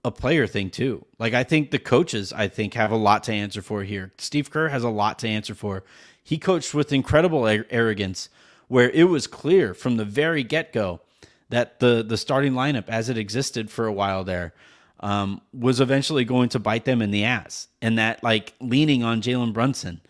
a 0.04 0.12
player 0.12 0.46
thing 0.46 0.70
too. 0.70 1.06
Like 1.18 1.34
I 1.34 1.44
think 1.44 1.72
the 1.72 1.80
coaches, 1.80 2.32
I 2.32 2.48
think, 2.50 2.76
have 2.76 2.92
a 2.92 2.98
lot 2.98 3.24
to 3.24 3.34
answer 3.34 3.62
for 3.62 3.84
here. 3.84 4.12
Steve 4.20 4.52
Kerr 4.52 4.68
has 4.68 4.84
a 4.84 4.90
lot 4.90 5.18
to 5.20 5.28
answer 5.28 5.56
for. 5.56 5.84
He 6.22 6.38
coached 6.38 6.74
with 6.74 6.92
incredible 6.92 7.48
arrogance, 7.48 8.30
where 8.68 8.90
it 8.90 9.06
was 9.06 9.26
clear 9.26 9.74
from 9.74 9.96
the 9.96 10.06
very 10.06 10.44
get 10.44 10.74
go 10.74 11.02
that 11.50 11.80
the 11.80 12.04
the 12.04 12.18
starting 12.18 12.54
lineup, 12.54 12.90
as 12.90 13.10
it 13.10 13.18
existed 13.18 13.72
for 13.72 13.86
a 13.88 13.94
while 13.94 14.26
there, 14.26 14.54
um, 15.00 15.42
was 15.54 15.80
eventually 15.80 16.26
going 16.26 16.50
to 16.50 16.60
bite 16.60 16.86
them 16.86 17.02
in 17.02 17.12
the 17.12 17.24
ass, 17.24 17.70
and 17.82 17.98
that 17.98 18.22
like 18.22 18.54
leaning 18.60 19.02
on 19.02 19.22
Jalen 19.22 19.54
Brunson. 19.54 20.02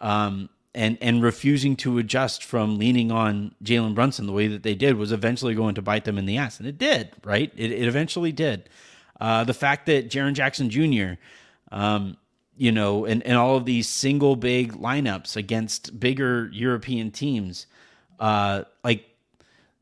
Um, 0.00 0.48
and 0.74 0.98
and 1.00 1.22
refusing 1.22 1.76
to 1.76 1.98
adjust 1.98 2.44
from 2.44 2.78
leaning 2.78 3.10
on 3.10 3.54
Jalen 3.62 3.94
Brunson 3.94 4.26
the 4.26 4.32
way 4.32 4.48
that 4.48 4.62
they 4.62 4.74
did 4.74 4.96
was 4.96 5.12
eventually 5.12 5.54
going 5.54 5.74
to 5.74 5.82
bite 5.82 6.04
them 6.04 6.18
in 6.18 6.26
the 6.26 6.36
ass, 6.36 6.58
and 6.58 6.68
it 6.68 6.78
did, 6.78 7.12
right? 7.24 7.52
It, 7.56 7.72
it 7.72 7.88
eventually 7.88 8.32
did. 8.32 8.68
Uh, 9.20 9.44
the 9.44 9.54
fact 9.54 9.86
that 9.86 10.08
Jaren 10.08 10.34
Jackson 10.34 10.70
Jr., 10.70 11.14
um, 11.72 12.16
you 12.56 12.72
know, 12.72 13.04
and, 13.04 13.22
and 13.24 13.36
all 13.36 13.56
of 13.56 13.64
these 13.64 13.88
single 13.88 14.36
big 14.36 14.72
lineups 14.74 15.36
against 15.36 15.98
bigger 15.98 16.48
European 16.52 17.10
teams, 17.10 17.66
uh, 18.20 18.64
like 18.84 19.04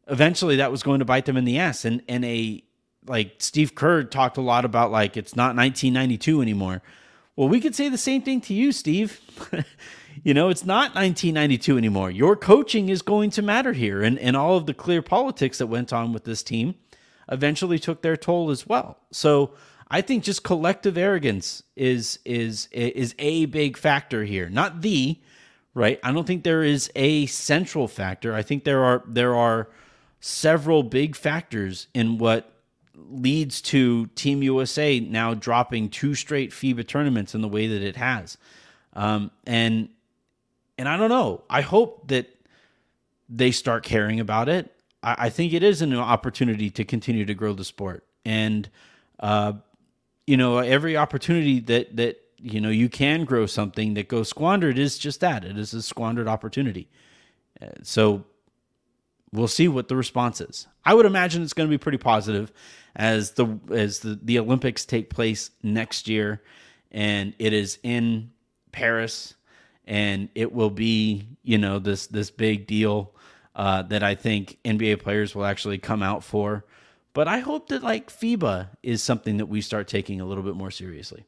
eventually 0.07 0.57
that 0.57 0.71
was 0.71 0.83
going 0.83 1.01
to 1.01 1.05
bite 1.05 1.27
them 1.27 1.37
in 1.37 1.45
the 1.45 1.59
ass. 1.59 1.85
And 1.85 2.03
and 2.09 2.25
a 2.25 2.63
like 3.07 3.37
Steve 3.39 3.75
Kerr 3.75 4.05
talked 4.05 4.37
a 4.37 4.43
lot 4.43 4.65
about 4.65 4.91
like 4.91 5.17
it's 5.17 5.37
not 5.37 5.57
1992 5.57 6.43
anymore. 6.43 6.83
Well, 7.35 7.49
we 7.49 7.61
could 7.61 7.75
say 7.75 7.89
the 7.89 7.99
same 7.99 8.23
thing 8.23 8.41
to 8.43 8.55
you, 8.55 8.73
Steve. 8.73 9.21
you 10.23 10.35
know, 10.35 10.49
it's 10.49 10.65
not 10.65 10.95
1992 10.95 11.79
anymore. 11.79 12.11
Your 12.11 12.37
coaching 12.37 12.89
is 12.89 13.03
going 13.03 13.31
to 13.31 13.43
matter 13.43 13.73
here, 13.73 14.03
and 14.03 14.19
and 14.19 14.37
all 14.37 14.57
of 14.57 14.67
the 14.67 14.75
clear 14.75 15.03
politics 15.03 15.59
that 15.59 15.67
went 15.67 15.93
on 15.93 16.13
with 16.13 16.25
this 16.25 16.43
team 16.43 16.75
eventually 17.31 17.79
took 17.79 18.03
their 18.03 18.17
toll 18.17 18.51
as 18.51 18.67
well. 18.67 18.99
So 19.11 19.53
I 19.91 20.01
think 20.01 20.25
just 20.25 20.43
collective 20.43 20.97
arrogance 20.97 21.63
is 21.77 22.19
is 22.25 22.69
is 22.73 23.15
a 23.19 23.47
big 23.47 23.77
factor 23.77 24.25
here, 24.25 24.49
not 24.49 24.83
the 24.83 25.19
right. 25.75 26.01
I 26.03 26.13
don't 26.13 26.27
think 26.27 26.45
there 26.45 26.65
is 26.65 26.91
a 26.97 27.27
central 27.27 27.89
factor. 27.89 28.35
I 28.35 28.43
think 28.43 28.65
there 28.65 28.85
are 28.85 29.05
there 29.07 29.35
are 29.35 29.69
several 30.21 30.83
big 30.83 31.15
factors 31.15 31.87
in 31.95 32.19
what 32.19 32.53
leads 32.95 33.61
to 33.61 34.07
Team 34.09 34.43
USA 34.43 34.99
now 34.99 35.35
dropping 35.35 35.91
two 35.91 36.15
straight 36.15 36.51
FIBA 36.51 36.87
tournaments 36.87 37.35
in 37.35 37.43
the 37.43 37.49
way 37.49 37.67
that 37.67 37.83
it 37.83 37.97
has. 37.97 38.39
Um, 38.95 39.31
and 39.47 39.91
and 40.79 40.89
I 40.89 40.97
don't 40.97 41.09
know. 41.09 41.43
I 41.49 41.61
hope 41.61 42.09
that 42.09 42.29
they 43.29 43.51
start 43.51 43.83
caring 43.83 44.21
about 44.21 44.49
it. 44.49 44.73
I, 45.03 45.17
I 45.19 45.29
think 45.31 45.53
it 45.53 45.63
is 45.63 45.83
an 45.83 45.95
opportunity 45.95 46.71
to 46.71 46.85
continue 46.85 47.25
to 47.25 47.35
grow 47.35 47.53
the 47.53 47.65
sport. 47.65 48.05
And 48.25 48.69
uh, 49.21 49.55
you 50.27 50.37
know, 50.37 50.59
every 50.59 50.97
opportunity 50.97 51.61
that 51.61 51.97
that 51.97 52.21
you 52.39 52.61
know 52.61 52.71
you 52.71 52.89
can 52.89 53.25
grow 53.25 53.47
something 53.47 53.95
that 53.95 54.09
goes 54.09 54.29
squandered 54.29 54.79
is 54.79 54.99
just 54.99 55.21
that. 55.21 55.45
It 55.45 55.57
is 55.57 55.73
a 55.73 55.83
squandered 55.83 56.29
opportunity. 56.29 56.89
Uh, 57.61 57.69
so 57.83 58.25
we'll 59.33 59.49
see 59.49 59.69
what 59.69 59.89
the 59.89 59.97
response 59.97 60.41
is. 60.41 60.67
I 60.85 60.95
would 60.95 61.07
imagine 61.07 61.43
it's 61.43 61.53
going 61.53 61.69
to 61.69 61.71
be 61.71 61.79
pretty 61.79 61.99
positive 61.99 62.53
as 62.95 63.33
the 63.33 63.59
as 63.71 64.01
the, 64.01 64.19
the 64.23 64.39
Olympics 64.39 64.85
take 64.85 65.11
place 65.11 65.51
next 65.63 66.09
year 66.09 66.43
and 66.91 67.35
it 67.39 67.53
is 67.53 67.79
in 67.83 68.31
Paris 68.73 69.35
and 69.87 70.29
it 70.35 70.53
will 70.53 70.71
be, 70.71 71.29
you 71.43 71.59
know, 71.59 71.79
this 71.79 72.07
this 72.07 72.31
big 72.31 72.67
deal 72.67 73.13
uh, 73.55 73.83
that 73.83 74.03
I 74.03 74.15
think 74.15 74.59
NBA 74.65 75.01
players 75.03 75.35
will 75.35 75.45
actually 75.45 75.79
come 75.79 76.03
out 76.03 76.25
for. 76.25 76.65
But 77.13 77.29
I 77.29 77.39
hope 77.39 77.69
that 77.69 77.83
like 77.83 78.11
FIBA 78.11 78.69
is 78.83 79.03
something 79.03 79.39
that 79.39 79.47
we 79.47 79.63
start 79.63 79.89
taking 79.89 80.21
a 80.21 80.27
little 80.27 80.45
bit 80.45 80.55
more 80.55 80.71
seriously. 80.71 81.25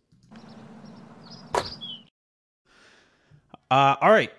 Uh, 3.70 3.96
all 4.00 4.10
right, 4.10 4.32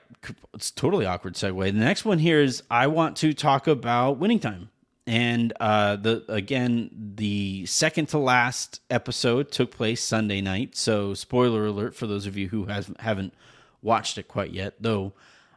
it's 0.53 0.71
totally 0.71 1.05
awkward 1.05 1.35
segue. 1.35 1.65
The 1.65 1.71
next 1.79 2.03
one 2.03 2.19
here 2.19 2.41
is 2.41 2.63
I 2.69 2.87
want 2.87 3.15
to 3.17 3.33
talk 3.33 3.67
about 3.67 4.17
winning 4.17 4.39
time. 4.39 4.69
And 5.05 5.53
uh, 5.59 5.95
the 5.95 6.23
again, 6.29 6.91
the 7.15 7.65
second 7.65 8.09
to 8.09 8.19
last 8.19 8.81
episode 8.91 9.51
took 9.51 9.71
place 9.71 10.03
Sunday 10.03 10.41
night. 10.41 10.75
So 10.75 11.15
spoiler 11.15 11.65
alert 11.65 11.95
for 11.95 12.05
those 12.05 12.27
of 12.27 12.37
you 12.37 12.49
who 12.49 12.65
has, 12.65 12.91
haven't 12.99 13.33
watched 13.81 14.17
it 14.17 14.27
quite 14.27 14.51
yet. 14.51 14.75
Though 14.79 15.13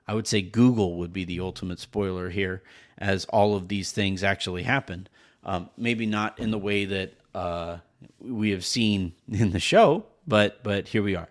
I 0.06 0.14
would 0.14 0.26
say 0.26 0.42
Google 0.42 0.96
would 0.98 1.12
be 1.12 1.24
the 1.24 1.40
ultimate 1.40 1.78
spoiler 1.78 2.30
here, 2.30 2.62
as 2.98 3.24
all 3.26 3.54
of 3.56 3.68
these 3.68 3.92
things 3.92 4.22
actually 4.22 4.62
happened. 4.62 5.08
Um, 5.44 5.70
maybe 5.76 6.06
not 6.06 6.38
in 6.38 6.50
the 6.50 6.58
way 6.58 6.84
that 6.84 7.14
uh, 7.34 7.78
we 8.20 8.50
have 8.50 8.64
seen 8.64 9.12
in 9.30 9.50
the 9.52 9.60
show, 9.60 10.04
but 10.26 10.62
but 10.62 10.88
here 10.88 11.02
we 11.02 11.16
are. 11.16 11.28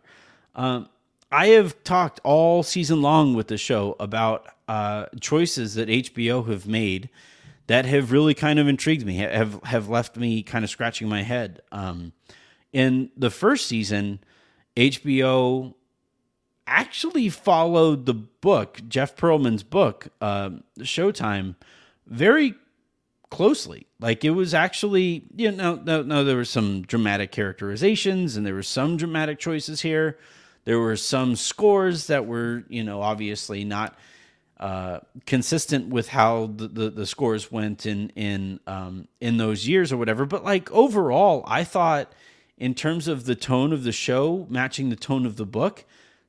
Um, 0.56 0.90
I 1.32 1.48
have 1.48 1.82
talked 1.84 2.20
all 2.24 2.62
season 2.62 3.02
long 3.02 3.34
with 3.36 3.48
the 3.48 3.58
show 3.58 3.96
about 4.00 4.48
uh, 4.68 5.06
choices 5.22 5.76
that 5.76 5.88
HBO 5.88 6.48
have 6.50 6.68
made 6.68 7.10
that 7.68 7.86
have 7.86 8.12
really 8.12 8.34
kind 8.34 8.60
of 8.60 8.68
intrigued 8.68 9.06
me, 9.06 9.18
have 9.18 9.62
have 9.64 9.88
left 9.88 10.18
me 10.18 10.44
kind 10.44 10.66
of 10.66 10.70
scratching 10.70 11.08
my 11.08 11.24
head. 11.24 11.62
Um, 11.72 12.12
in 12.74 13.12
the 13.16 13.30
first 13.30 13.68
season, 13.68 14.20
HBO 14.76 15.74
actually 16.72 17.30
followed 17.30 18.06
the 18.06 18.14
book, 18.14 18.82
Jeff 18.88 19.16
Pearlman's 19.16 19.64
book, 19.64 20.08
uh, 20.22 20.52
Showtime, 20.80 21.56
very 22.08 22.56
closely. 23.30 23.88
Like 24.00 24.24
it 24.24 24.32
was 24.32 24.54
actually, 24.54 25.24
you 25.36 25.52
know, 25.52 25.76
no, 25.84 26.02
no, 26.02 26.24
there 26.24 26.38
were 26.38 26.46
some 26.46 26.84
dramatic 26.84 27.32
characterizations 27.32 28.38
and 28.38 28.46
there 28.46 28.56
were 28.56 28.64
some 28.64 28.98
dramatic 28.98 29.38
choices 29.38 29.82
here. 29.82 30.18
There 30.64 30.80
were 30.80 30.96
some 30.96 31.36
scores 31.36 32.08
that 32.08 32.26
were, 32.26 32.64
you 32.70 32.84
know, 32.84 33.02
obviously 33.02 33.64
not 33.64 33.98
uh, 34.60 35.00
consistent 35.26 35.90
with 35.90 36.10
how 36.10 36.52
the, 36.56 36.68
the, 36.68 36.90
the, 36.92 37.06
scores 37.08 37.52
went 37.52 37.88
in 37.88 38.10
in 38.12 38.60
um, 38.68 39.08
in 39.20 39.38
those 39.38 39.68
years 39.68 39.92
or 39.92 39.98
whatever. 39.98 40.26
But 40.26 40.44
like 40.44 40.72
overall, 40.72 41.44
I 41.48 41.64
thought 41.64 42.14
in 42.60 42.76
terms 42.76 43.08
of 43.08 43.26
the 43.26 43.34
tone 43.34 43.74
of 43.74 43.84
the 43.84 43.92
show 43.92 44.46
matching 44.50 44.90
the 44.90 44.96
tone 44.96 45.26
of 45.26 45.38
the 45.38 45.48
book, 45.48 45.84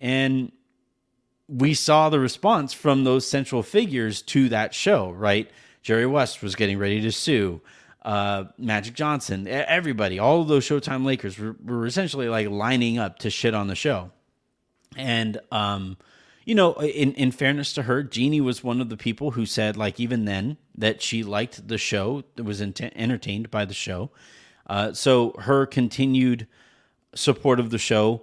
And 0.00 0.50
we 1.46 1.74
saw 1.74 2.08
the 2.08 2.18
response 2.18 2.72
from 2.72 3.04
those 3.04 3.28
central 3.28 3.62
figures 3.62 4.22
to 4.22 4.48
that 4.48 4.74
show, 4.74 5.10
right? 5.12 5.48
Jerry 5.82 6.06
West 6.06 6.42
was 6.42 6.56
getting 6.56 6.78
ready 6.78 7.00
to 7.02 7.12
sue 7.12 7.60
uh, 8.02 8.44
Magic 8.56 8.94
Johnson, 8.94 9.46
everybody, 9.46 10.18
all 10.18 10.40
of 10.40 10.48
those 10.48 10.66
Showtime 10.66 11.04
Lakers 11.04 11.38
were, 11.38 11.56
were 11.64 11.86
essentially 11.86 12.28
like 12.28 12.48
lining 12.48 12.98
up 12.98 13.18
to 13.20 13.30
shit 13.30 13.54
on 13.54 13.66
the 13.66 13.74
show. 13.74 14.10
And, 14.96 15.38
um, 15.52 15.98
you 16.44 16.54
know, 16.54 16.72
in, 16.80 17.12
in 17.12 17.30
fairness 17.30 17.72
to 17.74 17.82
her, 17.82 18.02
Jeanie 18.02 18.40
was 18.40 18.64
one 18.64 18.80
of 18.80 18.88
the 18.88 18.96
people 18.96 19.32
who 19.32 19.44
said, 19.44 19.76
like, 19.76 20.00
even 20.00 20.24
then, 20.24 20.56
that 20.74 21.02
she 21.02 21.22
liked 21.22 21.68
the 21.68 21.78
show, 21.78 22.24
was 22.42 22.60
ent- 22.60 22.80
entertained 22.80 23.50
by 23.50 23.64
the 23.64 23.74
show. 23.74 24.10
Uh, 24.66 24.92
so 24.92 25.32
her 25.40 25.66
continued 25.66 26.46
support 27.14 27.60
of 27.60 27.70
the 27.70 27.78
show 27.78 28.22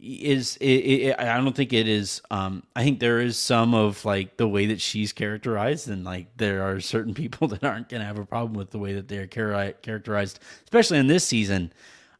is 0.00 0.56
it, 0.58 0.66
it, 0.66 1.20
I 1.20 1.36
don't 1.38 1.56
think 1.56 1.72
it 1.72 1.88
is. 1.88 2.22
Um, 2.30 2.62
I 2.76 2.84
think 2.84 3.00
there 3.00 3.20
is 3.20 3.38
some 3.38 3.74
of 3.74 4.04
like 4.04 4.36
the 4.36 4.48
way 4.48 4.66
that 4.66 4.80
she's 4.80 5.12
characterized, 5.12 5.88
and 5.88 6.04
like 6.04 6.36
there 6.36 6.62
are 6.62 6.80
certain 6.80 7.14
people 7.14 7.48
that 7.50 7.64
aren't 7.64 7.88
going 7.88 8.00
to 8.02 8.06
have 8.06 8.18
a 8.18 8.26
problem 8.26 8.54
with 8.54 8.70
the 8.70 8.78
way 8.78 8.94
that 8.94 9.08
they're 9.08 9.26
characterized, 9.26 10.40
especially 10.64 10.98
in 10.98 11.06
this 11.08 11.26
season. 11.26 11.72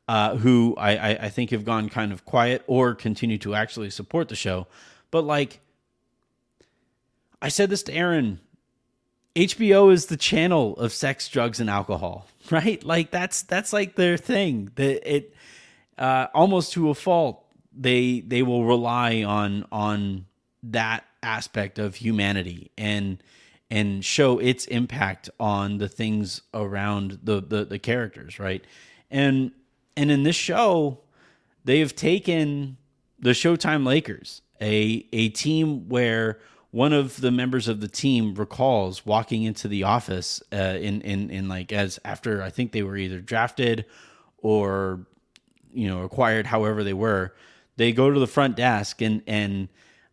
uh, 0.09 0.37
who 0.37 0.75
I, 0.79 0.97
I, 0.97 1.09
I 1.27 1.29
think 1.31 1.51
have 1.51 1.65
gone 1.65 1.89
kind 1.89 2.13
of 2.13 2.25
quiet 2.25 2.63
or 2.67 2.95
continue 2.95 3.39
to 3.39 3.55
actually 3.55 3.91
support 3.91 4.29
the 4.29 4.37
show. 4.37 4.67
But 5.11 5.23
like, 5.25 5.61
I 7.43 7.49
said 7.49 7.71
this 7.71 7.83
to 7.85 7.95
Aaron. 7.95 8.41
HBO 9.35 9.93
is 9.93 10.07
the 10.07 10.17
channel 10.17 10.77
of 10.79 10.93
sex, 10.93 11.29
drugs, 11.29 11.61
and 11.61 11.69
alcohol, 11.71 12.29
right? 12.51 12.83
Like 12.85 13.11
that's 13.11 13.43
that's 13.43 13.73
like 13.73 13.97
their 13.97 14.17
thing. 14.17 14.71
That 14.77 15.11
it 15.15 15.35
uh, 15.99 16.29
almost 16.35 16.73
to 16.75 16.91
a 16.91 16.95
fault. 16.95 17.46
They 17.77 18.21
they 18.21 18.43
will 18.43 18.65
rely 18.65 19.23
on 19.23 19.67
on 19.71 20.27
that 20.63 21.05
aspect 21.23 21.79
of 21.79 21.97
humanity 21.97 22.71
and 22.79 23.23
and 23.71 24.05
show 24.05 24.39
its 24.39 24.65
impact 24.67 25.29
on 25.41 25.79
the 25.79 25.89
things 25.89 26.43
around 26.55 27.19
the 27.23 27.41
the, 27.41 27.65
the 27.65 27.79
characters, 27.79 28.39
right? 28.39 28.65
And 29.11 29.53
and 29.97 30.11
in 30.11 30.23
this 30.23 30.37
show, 30.37 31.01
they 31.65 31.81
have 31.81 31.97
taken 31.97 32.77
the 33.19 33.31
Showtime 33.31 33.87
Lakers, 33.87 34.43
a 34.61 35.07
a 35.13 35.31
team 35.31 35.89
where 35.89 36.39
one 36.71 36.93
of 36.93 37.21
the 37.21 37.31
members 37.31 37.69
of 37.69 37.81
the 37.81 37.89
team 37.89 38.35
recalls 38.35 39.07
walking 39.07 39.43
into 39.45 39.67
the 39.67 39.83
office 39.83 40.43
uh, 40.53 40.77
in 40.79 41.01
in 41.03 41.31
in 41.31 41.49
like 41.49 41.73
as 41.73 41.99
after 42.05 42.43
I 42.43 42.51
think 42.51 42.73
they 42.73 42.83
were 42.83 42.97
either 42.97 43.21
drafted 43.21 43.87
or 44.39 45.07
you 45.73 45.89
know 45.89 46.03
acquired, 46.03 46.47
however 46.47 46.85
they 46.85 46.95
were. 46.95 47.35
They 47.77 47.93
go 47.93 48.11
to 48.11 48.19
the 48.19 48.27
front 48.27 48.57
desk 48.57 49.03
and 49.03 49.23
and 49.27 49.69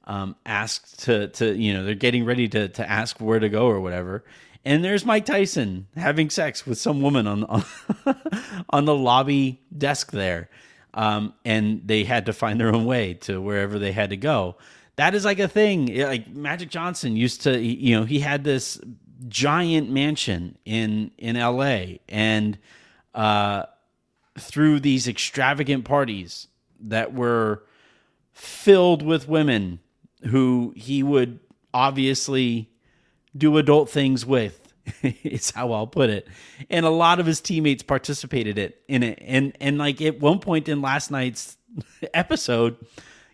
um, 0.06 0.36
ask 0.45 0.97
to 1.04 1.28
to 1.30 1.56
you 1.56 1.73
know 1.73 1.84
they're 1.84 1.95
getting 1.95 2.26
ready 2.26 2.47
to 2.49 2.67
to 2.69 2.89
ask 2.89 3.19
where 3.19 3.39
to 3.39 3.49
go 3.49 3.65
or 3.67 3.80
whatever. 3.80 4.23
And 4.65 4.84
there's 4.84 5.06
Mike 5.06 5.26
Tyson 5.26 5.88
having 5.95 6.30
sex 6.30 6.65
with 6.65 6.78
some 6.78 7.02
woman 7.02 7.28
on 7.28 7.43
on, 7.45 7.63
on 8.69 8.86
the 8.86 8.95
lobby 8.95 9.62
desk 9.78 10.12
there, 10.12 10.49
um, 10.93 11.34
and 11.43 11.82
they 11.86 12.04
had 12.04 12.26
to 12.28 12.34
find 12.34 12.60
their 12.60 12.73
own 12.73 12.86
way 12.86 13.15
to 13.15 13.41
wherever 13.41 13.80
they 13.80 13.91
had 13.91 14.12
to 14.12 14.17
go 14.17 14.58
that 14.95 15.15
is 15.15 15.26
like 15.26 15.39
a 15.39 15.47
thing. 15.47 15.95
Like 15.97 16.30
Magic 16.30 16.69
Johnson 16.69 17.15
used 17.15 17.41
to, 17.41 17.60
you 17.60 17.97
know, 17.97 18.06
he 18.06 18.19
had 18.19 18.43
this 18.43 18.80
giant 19.28 19.89
mansion 19.89 20.58
in 20.65 21.12
in 21.17 21.36
L.A. 21.36 21.99
and 22.10 22.58
uh, 23.15 23.63
through 24.38 24.80
these 24.80 25.08
extravagant 25.08 25.86
parties 25.86 26.47
that 26.84 27.13
were 27.13 27.63
filled 28.32 29.04
with 29.04 29.28
women 29.28 29.80
who 30.28 30.74
he 30.76 31.04
would 31.04 31.39
obviously 31.74 32.69
do 33.36 33.58
adult 33.58 33.89
things 33.89 34.26
with. 34.26 34.60
it's 35.02 35.52
how 35.52 35.72
I'll 35.72 35.88
put 35.88 36.10
it. 36.10 36.28
And 36.69 36.86
a 36.86 36.89
lot 36.89 37.19
of 37.19 37.26
his 37.26 37.41
teammates 37.41 37.84
participated 37.84 38.58
in 38.88 39.04
it. 39.04 39.22
And 39.22 39.56
and 39.60 39.78
like 39.78 40.02
at 40.02 40.19
one 40.19 40.39
point 40.39 40.67
in 40.67 40.82
last 40.82 41.10
night's 41.12 41.58
episode, 42.13 42.78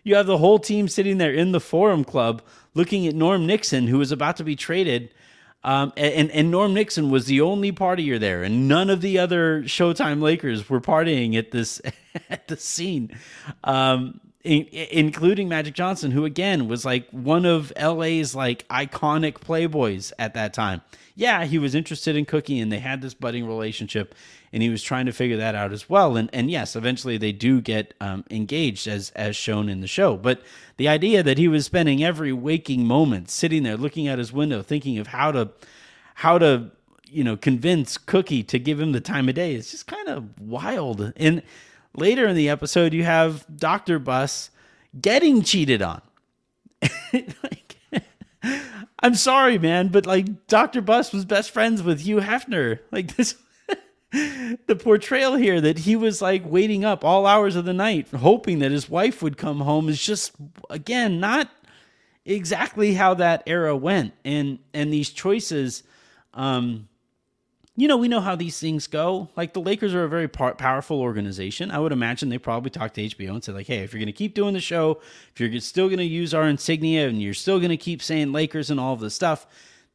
you 0.04 0.14
have 0.14 0.26
the 0.26 0.38
whole 0.38 0.58
team 0.58 0.88
sitting 0.88 1.18
there 1.18 1.32
in 1.32 1.52
the 1.52 1.60
Forum 1.60 2.04
Club 2.04 2.42
looking 2.74 3.06
at 3.06 3.14
Norm 3.14 3.46
Nixon, 3.46 3.88
who 3.88 3.98
was 3.98 4.12
about 4.12 4.36
to 4.36 4.44
be 4.44 4.56
traded. 4.56 5.12
Um, 5.62 5.92
and, 5.96 6.30
and 6.30 6.50
Norm 6.50 6.72
Nixon 6.72 7.10
was 7.10 7.26
the 7.26 7.42
only 7.42 7.70
partier 7.70 8.18
there, 8.18 8.42
and 8.42 8.66
none 8.66 8.88
of 8.88 9.02
the 9.02 9.18
other 9.18 9.62
Showtime 9.64 10.22
Lakers 10.22 10.70
were 10.70 10.80
partying 10.80 11.36
at 11.36 11.50
this 11.50 11.82
at 12.30 12.48
the 12.48 12.56
scene, 12.56 13.14
um, 13.64 14.20
in, 14.42 14.66
including 14.70 15.48
Magic 15.48 15.74
Johnson, 15.74 16.12
who 16.12 16.24
again 16.24 16.66
was 16.66 16.86
like 16.86 17.08
one 17.10 17.44
of 17.44 17.72
LA's 17.78 18.34
like 18.34 18.66
iconic 18.68 19.34
playboys 19.34 20.12
at 20.18 20.32
that 20.32 20.54
time. 20.54 20.80
Yeah, 21.14 21.44
he 21.44 21.58
was 21.58 21.74
interested 21.74 22.16
in 22.16 22.24
Cookie, 22.24 22.58
and 22.58 22.72
they 22.72 22.78
had 22.78 23.02
this 23.02 23.12
budding 23.12 23.46
relationship 23.46 24.14
and 24.52 24.62
he 24.62 24.68
was 24.68 24.82
trying 24.82 25.06
to 25.06 25.12
figure 25.12 25.36
that 25.36 25.54
out 25.54 25.72
as 25.72 25.88
well. 25.88 26.16
And 26.16 26.28
and 26.32 26.50
yes, 26.50 26.74
eventually 26.74 27.18
they 27.18 27.32
do 27.32 27.60
get 27.60 27.94
um, 28.00 28.24
engaged 28.30 28.86
as 28.86 29.10
as 29.10 29.36
shown 29.36 29.68
in 29.68 29.80
the 29.80 29.86
show. 29.86 30.16
But 30.16 30.42
the 30.76 30.88
idea 30.88 31.22
that 31.22 31.38
he 31.38 31.48
was 31.48 31.66
spending 31.66 32.02
every 32.02 32.32
waking 32.32 32.86
moment 32.86 33.30
sitting 33.30 33.62
there 33.62 33.76
looking 33.76 34.08
out 34.08 34.18
his 34.18 34.32
window, 34.32 34.62
thinking 34.62 34.98
of 34.98 35.08
how 35.08 35.32
to 35.32 35.50
how 36.16 36.38
to 36.38 36.70
you 37.08 37.24
know 37.24 37.36
convince 37.36 37.96
Cookie 37.98 38.42
to 38.44 38.58
give 38.58 38.80
him 38.80 38.92
the 38.92 39.00
time 39.00 39.28
of 39.28 39.34
day 39.34 39.54
is 39.54 39.70
just 39.70 39.86
kind 39.86 40.08
of 40.08 40.40
wild. 40.40 41.12
And 41.16 41.42
later 41.96 42.26
in 42.26 42.36
the 42.36 42.48
episode, 42.48 42.92
you 42.92 43.04
have 43.04 43.44
Doctor 43.54 43.98
Buss 43.98 44.50
getting 45.00 45.42
cheated 45.42 45.82
on. 45.82 46.02
like, 47.12 47.76
I'm 49.00 49.14
sorry, 49.14 49.58
man, 49.58 49.88
but 49.88 50.06
like 50.06 50.46
Dr. 50.46 50.80
Buss 50.80 51.12
was 51.12 51.24
best 51.24 51.50
friends 51.50 51.82
with 51.82 52.00
Hugh 52.00 52.18
Hefner. 52.18 52.80
Like 52.90 53.16
this 53.16 53.36
the 54.66 54.76
portrayal 54.76 55.36
here 55.36 55.60
that 55.60 55.78
he 55.80 55.94
was 55.94 56.20
like 56.20 56.42
waiting 56.44 56.84
up 56.84 57.04
all 57.04 57.26
hours 57.26 57.54
of 57.54 57.64
the 57.64 57.72
night 57.72 58.08
hoping 58.08 58.58
that 58.58 58.72
his 58.72 58.90
wife 58.90 59.22
would 59.22 59.36
come 59.36 59.60
home 59.60 59.88
is 59.88 60.02
just 60.02 60.32
again 60.68 61.20
not 61.20 61.48
exactly 62.24 62.94
how 62.94 63.14
that 63.14 63.42
era 63.46 63.76
went. 63.76 64.12
And 64.24 64.58
and 64.74 64.92
these 64.92 65.10
choices 65.10 65.84
um 66.34 66.88
you 67.76 67.86
know 67.86 67.96
we 67.96 68.08
know 68.08 68.20
how 68.20 68.34
these 68.34 68.58
things 68.58 68.88
go. 68.88 69.28
Like 69.36 69.52
the 69.52 69.60
lakers 69.60 69.94
are 69.94 70.02
a 70.02 70.08
very 70.08 70.28
par- 70.28 70.54
powerful 70.54 71.00
organization. 71.00 71.70
I 71.70 71.78
would 71.78 71.92
imagine 71.92 72.30
they 72.30 72.38
probably 72.38 72.70
talked 72.70 72.94
to 72.96 73.08
hbo 73.08 73.30
and 73.30 73.44
said 73.44 73.54
like 73.54 73.68
hey 73.68 73.78
if 73.78 73.92
you're 73.92 74.00
going 74.00 74.06
to 74.06 74.12
keep 74.12 74.34
doing 74.34 74.54
the 74.54 74.60
show 74.60 75.00
if 75.32 75.40
you're 75.40 75.60
still 75.60 75.86
going 75.86 75.98
to 75.98 76.04
use 76.04 76.34
our 76.34 76.48
insignia 76.48 77.08
and 77.08 77.22
you're 77.22 77.32
still 77.32 77.58
going 77.58 77.70
to 77.70 77.76
keep 77.76 78.02
saying 78.02 78.32
lakers 78.32 78.70
and 78.70 78.80
all 78.80 78.92
of 78.92 79.00
this 79.00 79.14
stuff 79.14 79.46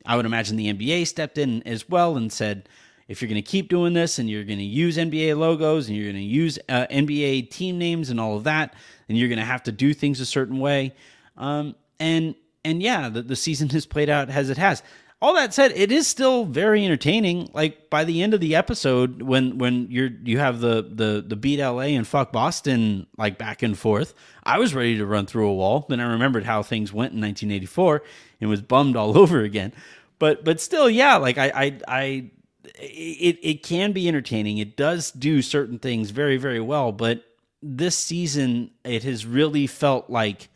i 0.06 0.15
would 0.15 0.25
imagine 0.25 0.56
the 0.56 0.73
nba 0.73 1.06
stepped 1.06 1.38
in 1.38 1.62
as 1.63 1.88
well 1.89 2.17
and 2.17 2.32
said 2.32 2.67
if 3.08 3.22
you're 3.22 3.30
going 3.30 3.41
to 3.41 3.48
keep 3.48 3.70
doing 3.70 3.94
this 3.94 4.18
and 4.20 4.30
you're 4.30 4.44
going 4.44 4.60
to 4.60 4.65
use 4.65 4.98
NBA 4.98 5.38
logos 5.38 5.88
and 5.88 5.96
you're 5.96 6.12
going 6.12 6.15
to 6.15 6.22
use 6.22 6.58
uh, 6.70 6.88
NBA 6.89 7.52
team 7.52 7.78
names 7.78 8.10
and 8.10 8.20
all 8.20 8.36
of 8.36 8.46
that, 8.46 8.74
and 9.08 9.18
you're 9.18 9.30
going 9.30 9.39
to 9.39 9.46
have 9.46 9.63
to 9.63 9.72
do 9.72 9.94
things 9.94 10.20
a 10.20 10.26
certain 10.26 10.60
way. 10.60 10.94
Um, 11.38 11.76
and 12.00 12.36
and 12.63 12.82
yeah, 12.82 13.10
the, 13.10 13.22
the 13.22 13.36
season 13.36 13.70
has 13.70 13.86
played 13.86 14.10
out 14.10 14.30
as 14.30 14.50
it 14.50 14.58
has. 14.58 14.82
All 15.22 15.34
that 15.36 15.54
said, 15.54 15.72
it 15.72 15.91
is 15.91 16.08
still 16.08 16.46
very 16.46 16.84
entertaining. 16.84 17.50
Like 17.54 17.89
by 17.89 18.04
the 18.04 18.22
end 18.22 18.34
of 18.34 18.41
the 18.41 18.56
episode, 18.56 19.22
when 19.22 19.58
when 19.60 19.88
you're 19.89 20.10
you 20.24 20.39
have 20.39 20.60
the 20.60 20.82
the 20.82 21.24
the 21.26 21.36
beat 21.36 21.60
LA 21.60 21.94
and 21.96 22.06
fuck 22.06 22.32
Boston 22.32 23.08
like 23.18 23.38
back 23.38 23.63
and 23.63 23.78
forth, 23.78 24.13
I 24.44 24.60
was 24.60 24.74
ready 24.74 24.98
to 24.98 25.06
run 25.06 25.26
through 25.26 25.48
a 25.48 25.54
wall. 25.54 25.86
Then 25.88 26.00
I 26.00 26.12
remembered 26.12 26.44
how 26.44 26.63
things 26.63 26.91
went 26.91 27.13
in 27.13 27.22
1984 27.22 28.04
and 28.41 28.50
was 28.50 28.62
bummed 28.62 28.96
all 28.96 29.18
over 29.18 29.41
again. 29.41 29.74
But 30.20 30.44
but 30.44 30.60
still, 30.60 30.89
yeah, 30.89 31.15
like 31.18 31.38
I 31.38 31.52
I 31.56 31.80
I 31.88 32.32
it 32.80 33.39
it 33.41 33.63
can 33.63 33.91
be 33.91 34.08
entertaining. 34.08 34.58
It 34.58 34.75
does 34.75 35.12
do 35.12 35.41
certain 35.41 35.80
things 35.80 36.12
very 36.12 36.38
very 36.38 36.62
well, 36.62 36.91
but 36.91 37.23
this 37.62 37.97
season 37.97 38.71
it 38.84 39.04
has 39.04 39.25
really 39.25 39.67
felt 39.67 40.10
like 40.10 40.49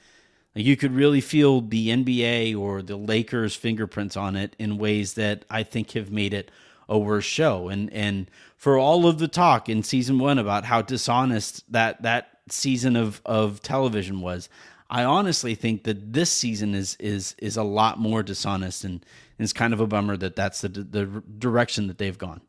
you 0.55 0.75
could 0.75 0.93
really 0.93 1.21
feel 1.21 1.61
the 1.61 1.89
NBA 1.89 2.57
or 2.57 2.81
the 2.81 2.95
Lakers 2.95 3.55
fingerprints 3.55 4.17
on 4.17 4.35
it 4.35 4.55
in 4.59 4.77
ways 4.77 5.13
that 5.13 5.45
I 5.49 5.63
think 5.63 5.91
have 5.91 6.11
made 6.11 6.33
it 6.33 6.51
a 6.87 6.97
worse 6.97 7.25
show. 7.25 7.69
And 7.69 7.91
and 7.93 8.29
for 8.57 8.77
all 8.77 9.07
of 9.07 9.19
the 9.19 9.27
talk 9.27 9.69
in 9.69 9.83
season 9.83 10.19
1 10.19 10.37
about 10.37 10.65
how 10.65 10.81
dishonest 10.81 11.71
that 11.71 12.01
that 12.01 12.39
season 12.49 12.95
of 12.95 13.21
of 13.25 13.61
television 13.61 14.21
was, 14.21 14.49
I 14.89 15.03
honestly 15.03 15.53
think 15.55 15.83
that 15.83 16.13
this 16.13 16.31
season 16.31 16.73
is 16.73 16.95
is 16.99 17.35
is 17.37 17.57
a 17.57 17.63
lot 17.63 17.99
more 17.99 18.23
dishonest 18.23 18.83
and 18.83 19.05
it's 19.37 19.53
kind 19.53 19.73
of 19.73 19.79
a 19.79 19.87
bummer 19.87 20.17
that 20.17 20.35
that's 20.35 20.61
the 20.61 20.69
the 20.69 21.23
direction 21.37 21.87
that 21.87 21.97
they've 21.97 22.17
gone. 22.17 22.41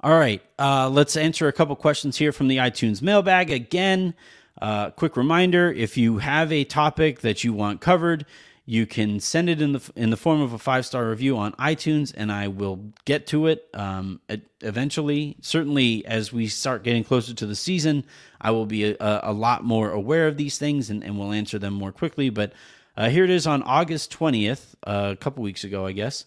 All 0.00 0.16
right, 0.16 0.40
uh, 0.60 0.88
let's 0.88 1.16
answer 1.16 1.48
a 1.48 1.52
couple 1.52 1.74
questions 1.74 2.16
here 2.16 2.30
from 2.30 2.46
the 2.46 2.58
iTunes 2.58 3.02
mailbag. 3.02 3.50
Again, 3.50 4.14
uh, 4.62 4.90
quick 4.90 5.16
reminder: 5.16 5.72
if 5.72 5.96
you 5.96 6.18
have 6.18 6.52
a 6.52 6.62
topic 6.62 7.20
that 7.22 7.42
you 7.42 7.52
want 7.52 7.80
covered, 7.80 8.24
you 8.68 8.84
can 8.84 9.18
send 9.18 9.48
it 9.48 9.62
in 9.62 9.72
the 9.72 9.90
in 9.96 10.10
the 10.10 10.16
form 10.18 10.42
of 10.42 10.52
a 10.52 10.58
five 10.58 10.84
star 10.84 11.08
review 11.08 11.38
on 11.38 11.52
iTunes, 11.52 12.12
and 12.14 12.30
I 12.30 12.48
will 12.48 12.92
get 13.06 13.26
to 13.28 13.46
it 13.46 13.66
um, 13.72 14.20
eventually. 14.60 15.38
Certainly, 15.40 16.04
as 16.04 16.34
we 16.34 16.48
start 16.48 16.82
getting 16.82 17.02
closer 17.02 17.32
to 17.32 17.46
the 17.46 17.54
season, 17.56 18.04
I 18.38 18.50
will 18.50 18.66
be 18.66 18.92
a, 18.92 19.20
a 19.22 19.32
lot 19.32 19.64
more 19.64 19.90
aware 19.90 20.28
of 20.28 20.36
these 20.36 20.58
things, 20.58 20.90
and, 20.90 21.02
and 21.02 21.18
we'll 21.18 21.32
answer 21.32 21.58
them 21.58 21.72
more 21.72 21.92
quickly. 21.92 22.28
But 22.28 22.52
uh, 22.94 23.08
here 23.08 23.24
it 23.24 23.30
is 23.30 23.46
on 23.46 23.62
August 23.62 24.12
20th, 24.12 24.74
uh, 24.86 25.08
a 25.12 25.16
couple 25.16 25.42
weeks 25.42 25.64
ago, 25.64 25.86
I 25.86 25.92
guess. 25.92 26.26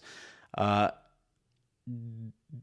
Uh, 0.58 0.90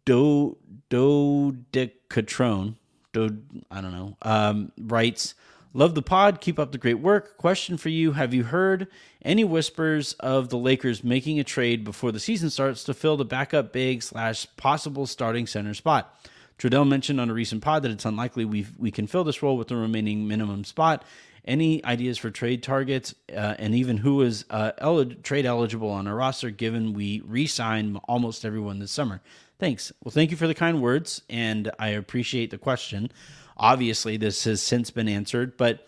Do 0.03 0.57
Dodecatrone, 0.89 2.75
Do 3.13 3.41
I 3.71 3.79
don't 3.79 3.93
know, 3.93 4.17
um, 4.23 4.73
writes, 4.77 5.35
Love 5.73 5.93
the 5.93 6.01
pod. 6.01 6.41
Keep 6.41 6.57
up 6.57 6.71
the 6.71 6.77
great 6.77 6.99
work. 6.99 7.37
Question 7.37 7.77
for 7.77 7.89
you 7.89 8.13
Have 8.13 8.33
you 8.33 8.43
heard 8.43 8.87
any 9.21 9.43
whispers 9.43 10.13
of 10.13 10.49
the 10.49 10.57
Lakers 10.57 11.03
making 11.03 11.39
a 11.39 11.43
trade 11.43 11.83
before 11.83 12.11
the 12.11 12.19
season 12.19 12.49
starts 12.49 12.83
to 12.85 12.93
fill 12.93 13.17
the 13.17 13.25
backup 13.25 13.71
big 13.71 14.01
slash 14.01 14.47
possible 14.57 15.05
starting 15.05 15.45
center 15.45 15.73
spot? 15.73 16.15
Trudell 16.57 16.87
mentioned 16.87 17.21
on 17.21 17.29
a 17.29 17.33
recent 17.33 17.61
pod 17.61 17.83
that 17.83 17.91
it's 17.91 18.05
unlikely 18.05 18.45
we 18.45 18.65
we 18.77 18.91
can 18.91 19.07
fill 19.07 19.23
this 19.23 19.41
role 19.43 19.57
with 19.57 19.67
the 19.67 19.75
remaining 19.75 20.27
minimum 20.27 20.63
spot 20.63 21.05
any 21.45 21.83
ideas 21.83 22.17
for 22.17 22.29
trade 22.29 22.63
targets, 22.63 23.15
uh, 23.31 23.55
and 23.57 23.73
even 23.73 23.97
who 23.97 24.21
is 24.21 24.45
uh, 24.49 25.05
trade 25.23 25.45
eligible 25.45 25.89
on 25.89 26.07
our 26.07 26.15
roster, 26.15 26.49
given 26.51 26.93
we 26.93 27.21
re 27.25 27.47
signed 27.47 27.99
almost 28.07 28.45
everyone 28.45 28.79
this 28.79 28.91
summer? 28.91 29.21
Thanks. 29.57 29.91
Well, 30.03 30.11
thank 30.11 30.31
you 30.31 30.37
for 30.37 30.47
the 30.47 30.55
kind 30.55 30.81
words, 30.81 31.21
and 31.29 31.71
I 31.79 31.89
appreciate 31.89 32.51
the 32.51 32.57
question. 32.57 33.11
Obviously, 33.59 34.17
this 34.17 34.45
has 34.45 34.61
since 34.61 34.89
been 34.89 35.07
answered, 35.07 35.57
but 35.57 35.85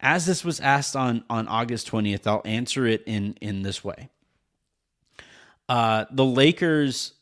as 0.00 0.26
this 0.26 0.44
was 0.44 0.60
asked 0.60 0.94
on 0.94 1.24
on 1.30 1.48
August 1.48 1.90
20th, 1.90 2.26
I'll 2.26 2.42
answer 2.44 2.86
it 2.86 3.02
in 3.06 3.36
in 3.40 3.62
this 3.62 3.82
way. 3.82 4.10
Uh, 5.68 6.04
the 6.10 6.24
Lakers. 6.24 7.14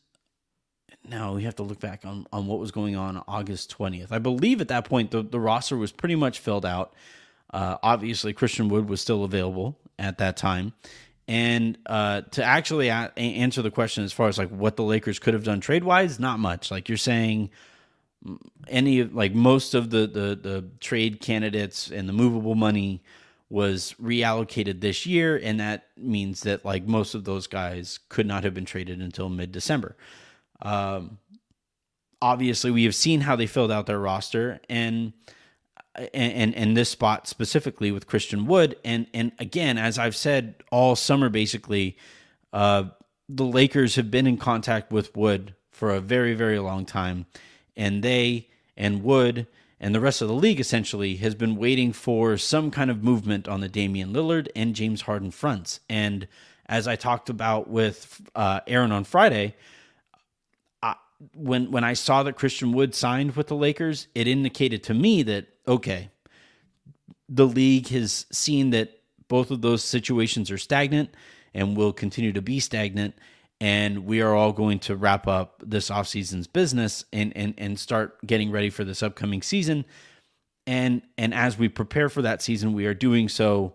Now 1.05 1.33
we 1.33 1.43
have 1.43 1.55
to 1.57 1.63
look 1.63 1.81
back 1.81 2.05
on, 2.05 2.27
on 2.31 2.47
what 2.47 2.59
was 2.59 2.71
going 2.71 2.95
on 2.95 3.21
August 3.27 3.75
20th. 3.77 4.11
I 4.11 4.19
believe 4.19 4.61
at 4.61 4.69
that 4.69 4.85
point 4.85 5.11
the, 5.11 5.21
the 5.21 5.39
roster 5.39 5.75
was 5.75 5.91
pretty 5.91 6.15
much 6.15 6.39
filled 6.39 6.65
out. 6.65 6.93
Uh, 7.53 7.77
obviously, 7.83 8.31
Christian 8.31 8.69
Wood 8.69 8.87
was 8.87 9.01
still 9.01 9.25
available 9.25 9.77
at 9.99 10.17
that 10.19 10.37
time. 10.37 10.73
And 11.27 11.77
uh, 11.85 12.21
to 12.31 12.43
actually 12.43 12.87
a- 12.87 13.11
answer 13.17 13.61
the 13.61 13.71
question 13.71 14.03
as 14.03 14.13
far 14.13 14.27
as 14.29 14.37
like 14.37 14.49
what 14.49 14.75
the 14.75 14.83
Lakers 14.83 15.19
could 15.19 15.33
have 15.33 15.43
done 15.43 15.59
trade 15.59 15.83
wise, 15.83 16.19
not 16.19 16.39
much. 16.39 16.71
Like 16.71 16.87
you're 16.89 16.97
saying, 16.97 17.49
any 18.67 18.99
of 18.99 19.13
like 19.13 19.33
most 19.33 19.73
of 19.73 19.89
the, 19.89 20.07
the 20.07 20.35
the 20.41 20.69
trade 20.79 21.19
candidates 21.19 21.91
and 21.91 22.07
the 22.07 22.13
movable 22.13 22.55
money 22.55 23.03
was 23.49 23.93
reallocated 24.01 24.81
this 24.81 25.05
year, 25.05 25.39
and 25.41 25.59
that 25.59 25.87
means 25.95 26.41
that 26.41 26.65
like 26.65 26.87
most 26.87 27.13
of 27.13 27.23
those 27.23 27.47
guys 27.47 27.99
could 28.09 28.25
not 28.25 28.43
have 28.43 28.53
been 28.53 28.65
traded 28.65 28.99
until 28.99 29.29
mid 29.29 29.51
December. 29.51 29.95
Um, 30.61 31.19
obviously, 32.21 32.71
we 32.71 32.85
have 32.85 32.95
seen 32.95 33.21
how 33.21 33.35
they 33.35 33.45
filled 33.45 33.71
out 33.71 33.85
their 33.85 33.99
roster, 33.99 34.59
and 34.69 35.13
and 35.95 36.55
and 36.55 36.75
this 36.75 36.89
spot 36.89 37.27
specifically 37.27 37.91
with 37.91 38.07
Christian 38.07 38.45
Wood, 38.45 38.77
and 38.83 39.05
and 39.13 39.31
again, 39.37 39.77
as 39.77 39.99
I've 39.99 40.15
said 40.15 40.55
all 40.71 40.95
summer, 40.95 41.29
basically, 41.29 41.97
uh, 42.51 42.85
the 43.29 43.45
Lakers 43.45 43.95
have 43.95 44.09
been 44.09 44.25
in 44.25 44.37
contact 44.37 44.91
with 44.91 45.15
Wood 45.15 45.53
for 45.69 45.91
a 45.91 45.99
very 45.99 46.33
very 46.33 46.57
long 46.59 46.85
time, 46.85 47.27
and 47.75 48.03
they 48.03 48.49
and 48.75 49.03
Wood 49.03 49.47
and 49.83 49.93
the 49.93 49.99
rest 49.99 50.21
of 50.21 50.29
the 50.29 50.33
league 50.33 50.61
essentially 50.61 51.17
has 51.17 51.35
been 51.35 51.57
waiting 51.57 51.91
for 51.91 52.37
some 52.37 52.71
kind 52.71 52.89
of 52.89 53.03
movement 53.03 53.49
on 53.49 53.59
the 53.59 53.67
Damian 53.67 54.13
Lillard 54.13 54.47
and 54.55 54.75
James 54.75 55.01
Harden 55.01 55.29
fronts. 55.29 55.81
And 55.89 56.25
as 56.67 56.87
I 56.87 56.95
talked 56.95 57.29
about 57.29 57.69
with 57.69 58.21
uh, 58.33 58.61
Aaron 58.65 58.93
on 58.93 59.03
Friday, 59.03 59.55
I, 60.81 60.95
when 61.35 61.69
when 61.69 61.83
I 61.83 61.93
saw 61.93 62.23
that 62.23 62.37
Christian 62.37 62.71
Wood 62.71 62.95
signed 62.95 63.35
with 63.35 63.47
the 63.47 63.55
Lakers, 63.55 64.07
it 64.15 64.25
indicated 64.25 64.83
to 64.83 64.93
me 64.93 65.21
that 65.23 65.47
okay, 65.67 66.11
the 67.27 67.45
league 67.45 67.89
has 67.89 68.25
seen 68.31 68.69
that 68.69 69.01
both 69.27 69.51
of 69.51 69.61
those 69.61 69.83
situations 69.83 70.49
are 70.49 70.57
stagnant 70.57 71.09
and 71.53 71.75
will 71.75 71.91
continue 71.91 72.31
to 72.31 72.41
be 72.41 72.59
stagnant 72.59 73.15
and 73.63 74.05
we 74.05 74.21
are 74.21 74.35
all 74.35 74.51
going 74.51 74.77
to 74.77 74.93
wrap 74.93 75.25
up 75.25 75.63
this 75.65 75.89
offseason's 75.89 76.47
business 76.47 77.05
and 77.13 77.35
and 77.37 77.53
and 77.57 77.79
start 77.79 78.17
getting 78.27 78.51
ready 78.51 78.69
for 78.69 78.83
this 78.83 79.01
upcoming 79.01 79.41
season 79.41 79.85
and 80.67 81.01
and 81.17 81.33
as 81.33 81.57
we 81.57 81.69
prepare 81.69 82.09
for 82.09 82.21
that 82.21 82.41
season 82.41 82.73
we 82.73 82.85
are 82.85 82.93
doing 82.93 83.29
so 83.29 83.73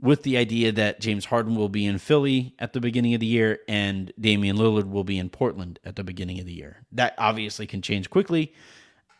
with 0.00 0.24
the 0.24 0.36
idea 0.36 0.72
that 0.72 1.00
James 1.00 1.26
Harden 1.26 1.54
will 1.54 1.68
be 1.68 1.86
in 1.86 1.98
Philly 1.98 2.56
at 2.58 2.72
the 2.72 2.80
beginning 2.80 3.14
of 3.14 3.20
the 3.20 3.26
year 3.26 3.60
and 3.68 4.12
Damian 4.18 4.56
Lillard 4.56 4.90
will 4.90 5.04
be 5.04 5.16
in 5.16 5.30
Portland 5.30 5.78
at 5.84 5.94
the 5.94 6.02
beginning 6.02 6.40
of 6.40 6.46
the 6.46 6.52
year. 6.52 6.84
That 6.90 7.14
obviously 7.18 7.68
can 7.68 7.82
change 7.82 8.10
quickly 8.10 8.52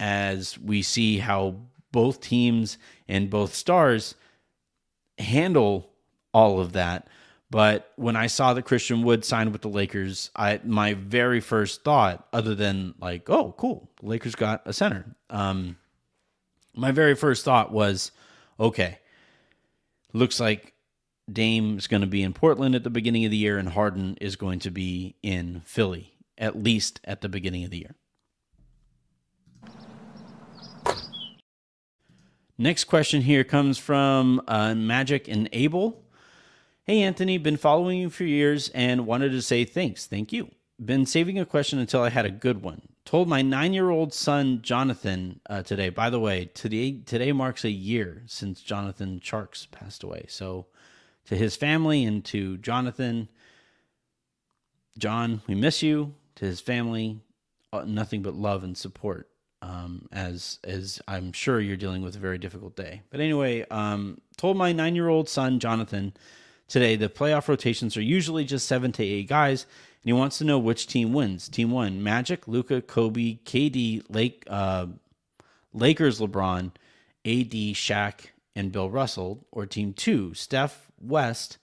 as 0.01 0.59
we 0.59 0.83
see 0.83 1.19
how 1.19 1.55
both 1.93 2.21
teams 2.21 2.79
and 3.07 3.31
both 3.31 3.55
stars 3.55 4.17
handle 5.19 5.93
all 6.35 6.59
of 6.59 6.73
that. 6.73 7.07
But 7.53 7.93
when 7.97 8.17
I 8.17 8.29
saw 8.29 8.55
that 8.55 8.63
Christian 8.63 9.03
Wood 9.03 9.27
signed 9.27 9.53
with 9.53 9.61
the 9.61 9.69
Lakers, 9.69 10.31
I 10.35 10.59
my 10.65 10.95
very 10.95 11.41
first 11.41 11.85
thought, 11.85 12.27
other 12.33 12.55
than 12.55 12.95
like, 12.99 13.29
oh, 13.29 13.55
cool, 13.59 13.91
the 14.01 14.09
Lakers 14.09 14.35
got 14.35 14.63
a 14.65 14.73
center. 14.73 15.05
Um, 15.29 15.77
my 16.75 16.93
very 16.93 17.15
first 17.15 17.45
thought 17.45 17.71
was, 17.71 18.11
okay, 18.59 19.01
looks 20.15 20.41
like 20.41 20.73
Dame 21.31 21.77
is 21.77 21.89
going 21.89 22.01
to 22.01 22.07
be 22.07 22.23
in 22.23 22.33
Portland 22.33 22.75
at 22.75 22.85
the 22.85 22.91
beginning 22.91 23.27
of 23.27 23.31
the 23.31 23.37
year, 23.37 23.59
and 23.59 23.69
Harden 23.69 24.17
is 24.19 24.35
going 24.37 24.61
to 24.61 24.71
be 24.71 25.17
in 25.23 25.61
Philly 25.67 26.15
at 26.39 26.57
least 26.57 27.01
at 27.05 27.21
the 27.21 27.29
beginning 27.29 27.65
of 27.65 27.71
the 27.71 27.81
year. 27.81 27.95
Next 32.57 32.85
question 32.85 33.21
here 33.21 33.45
comes 33.45 33.77
from 33.77 34.41
uh, 34.49 34.75
Magic 34.75 35.29
and 35.29 35.51
Abel. 35.53 36.02
Hey, 36.85 37.03
Anthony, 37.03 37.39
been 37.39 37.59
following 37.59 38.01
you 38.01 38.11
for 38.11 38.25
years 38.25 38.69
and 38.71 39.07
wanted 39.07 39.31
to 39.31 39.43
say 39.43 39.65
thanks. 39.65 40.07
Thank 40.07 40.33
you. 40.33 40.51
Been 40.85 41.07
saving 41.07 41.39
a 41.39 41.47
question 41.47 41.79
until 41.79 42.03
I 42.03 42.09
had 42.09 42.27
a 42.27 42.31
good 42.31 42.61
one. 42.61 42.83
Told 43.05 43.29
my 43.29 43.41
nine 43.41 43.73
year 43.73 43.91
old 43.91 44.13
son, 44.13 44.63
Jonathan, 44.63 45.39
uh, 45.49 45.63
today. 45.63 45.91
By 45.91 46.11
the 46.11 46.19
way, 46.19 46.51
today, 46.55 46.99
today 47.07 47.31
marks 47.31 47.65
a 47.65 47.71
year 47.71 48.25
since 48.27 48.63
Jonathan 48.63 49.21
Charks 49.21 49.71
passed 49.71 50.03
away. 50.03 50.25
So, 50.29 50.67
to 51.27 51.37
his 51.37 51.55
family 51.55 52.03
and 52.03 52.25
to 52.25 52.59
Jonathan, 52.59 53.29
John, 54.99 55.41
we 55.47 55.55
miss 55.55 55.85
you. 55.85 56.15
To 56.37 56.47
his 56.47 56.61
family, 56.61 57.21
uh, 57.73 57.85
nothing 57.87 58.23
but 58.23 58.35
love 58.35 58.65
and 58.65 58.77
support. 58.77 59.29
Um, 59.61 60.09
as 60.11 60.59
as 60.65 61.01
I'm 61.07 61.31
sure 61.31 61.61
you're 61.61 61.77
dealing 61.77 62.03
with 62.03 62.17
a 62.17 62.19
very 62.19 62.39
difficult 62.39 62.75
day. 62.75 63.03
But 63.11 63.21
anyway, 63.21 63.65
um, 63.71 64.21
told 64.37 64.57
my 64.57 64.73
nine 64.73 64.97
year 64.97 65.09
old 65.09 65.29
son 65.29 65.61
Jonathan 65.61 66.15
today 66.73 66.97
the 66.97 67.09
playoff 67.09 67.49
rotations 67.49 67.97
are 67.97 68.03
usually 68.03 68.45
just 68.45 68.67
seven 68.67 68.93
to 68.93 69.05
eight 69.05 69.29
guys, 69.29 69.65
and 69.65 70.09
he 70.09 70.13
wants 70.13 70.39
to 70.39 70.45
know 70.45 70.59
which 70.59 70.87
team 70.87 71.13
wins. 71.13 71.49
Team 71.49 71.71
one: 71.71 72.03
Magic, 72.03 72.49
Luka, 72.49 72.81
Kobe, 72.81 73.39
KD, 73.45 74.05
Lake, 74.09 74.45
uh, 74.49 74.87
Lakers, 75.75 76.21
LeBron, 76.21 76.73
AD, 77.25 77.75
Shaq, 77.75 78.31
and 78.57 78.73
Bill 78.73 78.89
Russell, 78.89 79.47
or 79.53 79.67
Team 79.67 79.93
two: 79.93 80.33
Steph, 80.33 80.91
West, 81.01 81.59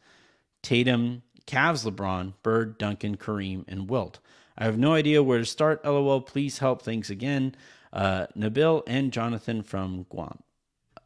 Tatum, 0.61 1.23
Cavs, 1.47 1.89
LeBron, 1.89 2.33
Bird, 2.43 2.77
Duncan, 2.77 3.17
Kareem, 3.17 3.65
and 3.67 3.89
Wilt. 3.89 4.19
I 4.57 4.65
have 4.65 4.77
no 4.77 4.93
idea 4.93 5.23
where 5.23 5.39
to 5.39 5.45
start. 5.45 5.83
LOL. 5.83 6.21
Please 6.21 6.59
help. 6.59 6.81
Thanks 6.83 7.09
again 7.09 7.55
uh, 7.93 8.27
Nabil 8.37 8.83
and 8.87 9.11
Jonathan 9.11 9.63
from 9.63 10.05
Guam. 10.09 10.39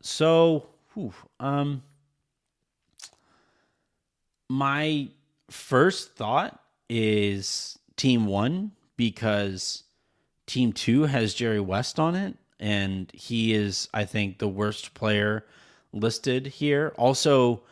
So, 0.02 0.68
whew, 0.94 1.14
um, 1.40 1.84
my 4.50 5.10
first 5.50 6.16
thought 6.16 6.60
is 6.90 7.78
Team 7.96 8.26
One 8.26 8.72
because 8.98 9.84
Team 10.46 10.74
Two 10.74 11.04
has 11.04 11.34
Jerry 11.34 11.60
West 11.60 12.00
on 12.00 12.16
it, 12.16 12.36
and 12.60 13.12
he 13.14 13.54
is, 13.54 13.90
I 13.94 14.06
think, 14.06 14.40
the 14.40 14.48
worst 14.48 14.94
player 14.94 15.46
listed 15.92 16.48
here. 16.48 16.94
Also, 16.98 17.64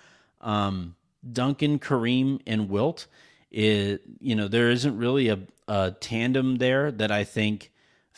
um, 0.41 0.95
Duncan, 1.31 1.79
Kareem, 1.79 2.41
and 2.47 2.69
Wilt. 2.69 3.07
It, 3.51 4.01
you 4.19 4.35
know, 4.35 4.47
there 4.47 4.69
isn't 4.69 4.97
really 4.97 5.27
a, 5.27 5.39
a 5.67 5.91
tandem 5.99 6.57
there 6.57 6.91
that 6.91 7.11
I 7.11 7.23
think 7.23 7.70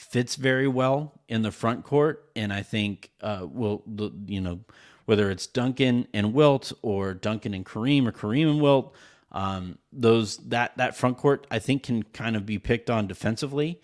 fits 0.04 0.36
very 0.36 0.68
well 0.68 1.14
in 1.28 1.42
the 1.42 1.52
front 1.52 1.84
court, 1.84 2.30
and 2.36 2.52
I 2.54 2.62
think 2.62 3.12
uh, 3.22 3.46
will 3.50 3.84
you 4.26 4.42
know 4.42 4.60
whether 5.06 5.32
it's 5.32 5.48
Duncan 5.48 6.08
and 6.14 6.34
Wilt 6.34 6.72
or 6.82 7.14
Duncan 7.14 7.54
and 7.54 7.66
Kareem 7.66 8.08
or 8.08 8.12
Kareem 8.12 8.50
and 8.50 8.62
Wilt, 8.62 8.94
um, 9.32 9.78
those 9.92 10.38
that 10.50 10.78
that 10.78 10.96
front 10.96 11.18
court 11.18 11.48
I 11.50 11.60
think 11.60 11.84
can 11.84 12.04
kind 12.04 12.36
of 12.36 12.46
be 12.46 12.60
picked 12.60 12.90
on 12.90 13.08
defensively. 13.08 13.82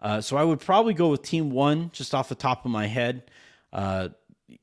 Uh, 0.00 0.20
so 0.20 0.36
I 0.36 0.44
would 0.44 0.60
probably 0.60 0.94
go 0.94 1.08
with 1.08 1.22
Team 1.22 1.50
One 1.50 1.90
just 1.92 2.14
off 2.14 2.28
the 2.28 2.34
top 2.34 2.64
of 2.64 2.70
my 2.70 2.86
head. 2.86 3.30
Uh, 3.72 4.08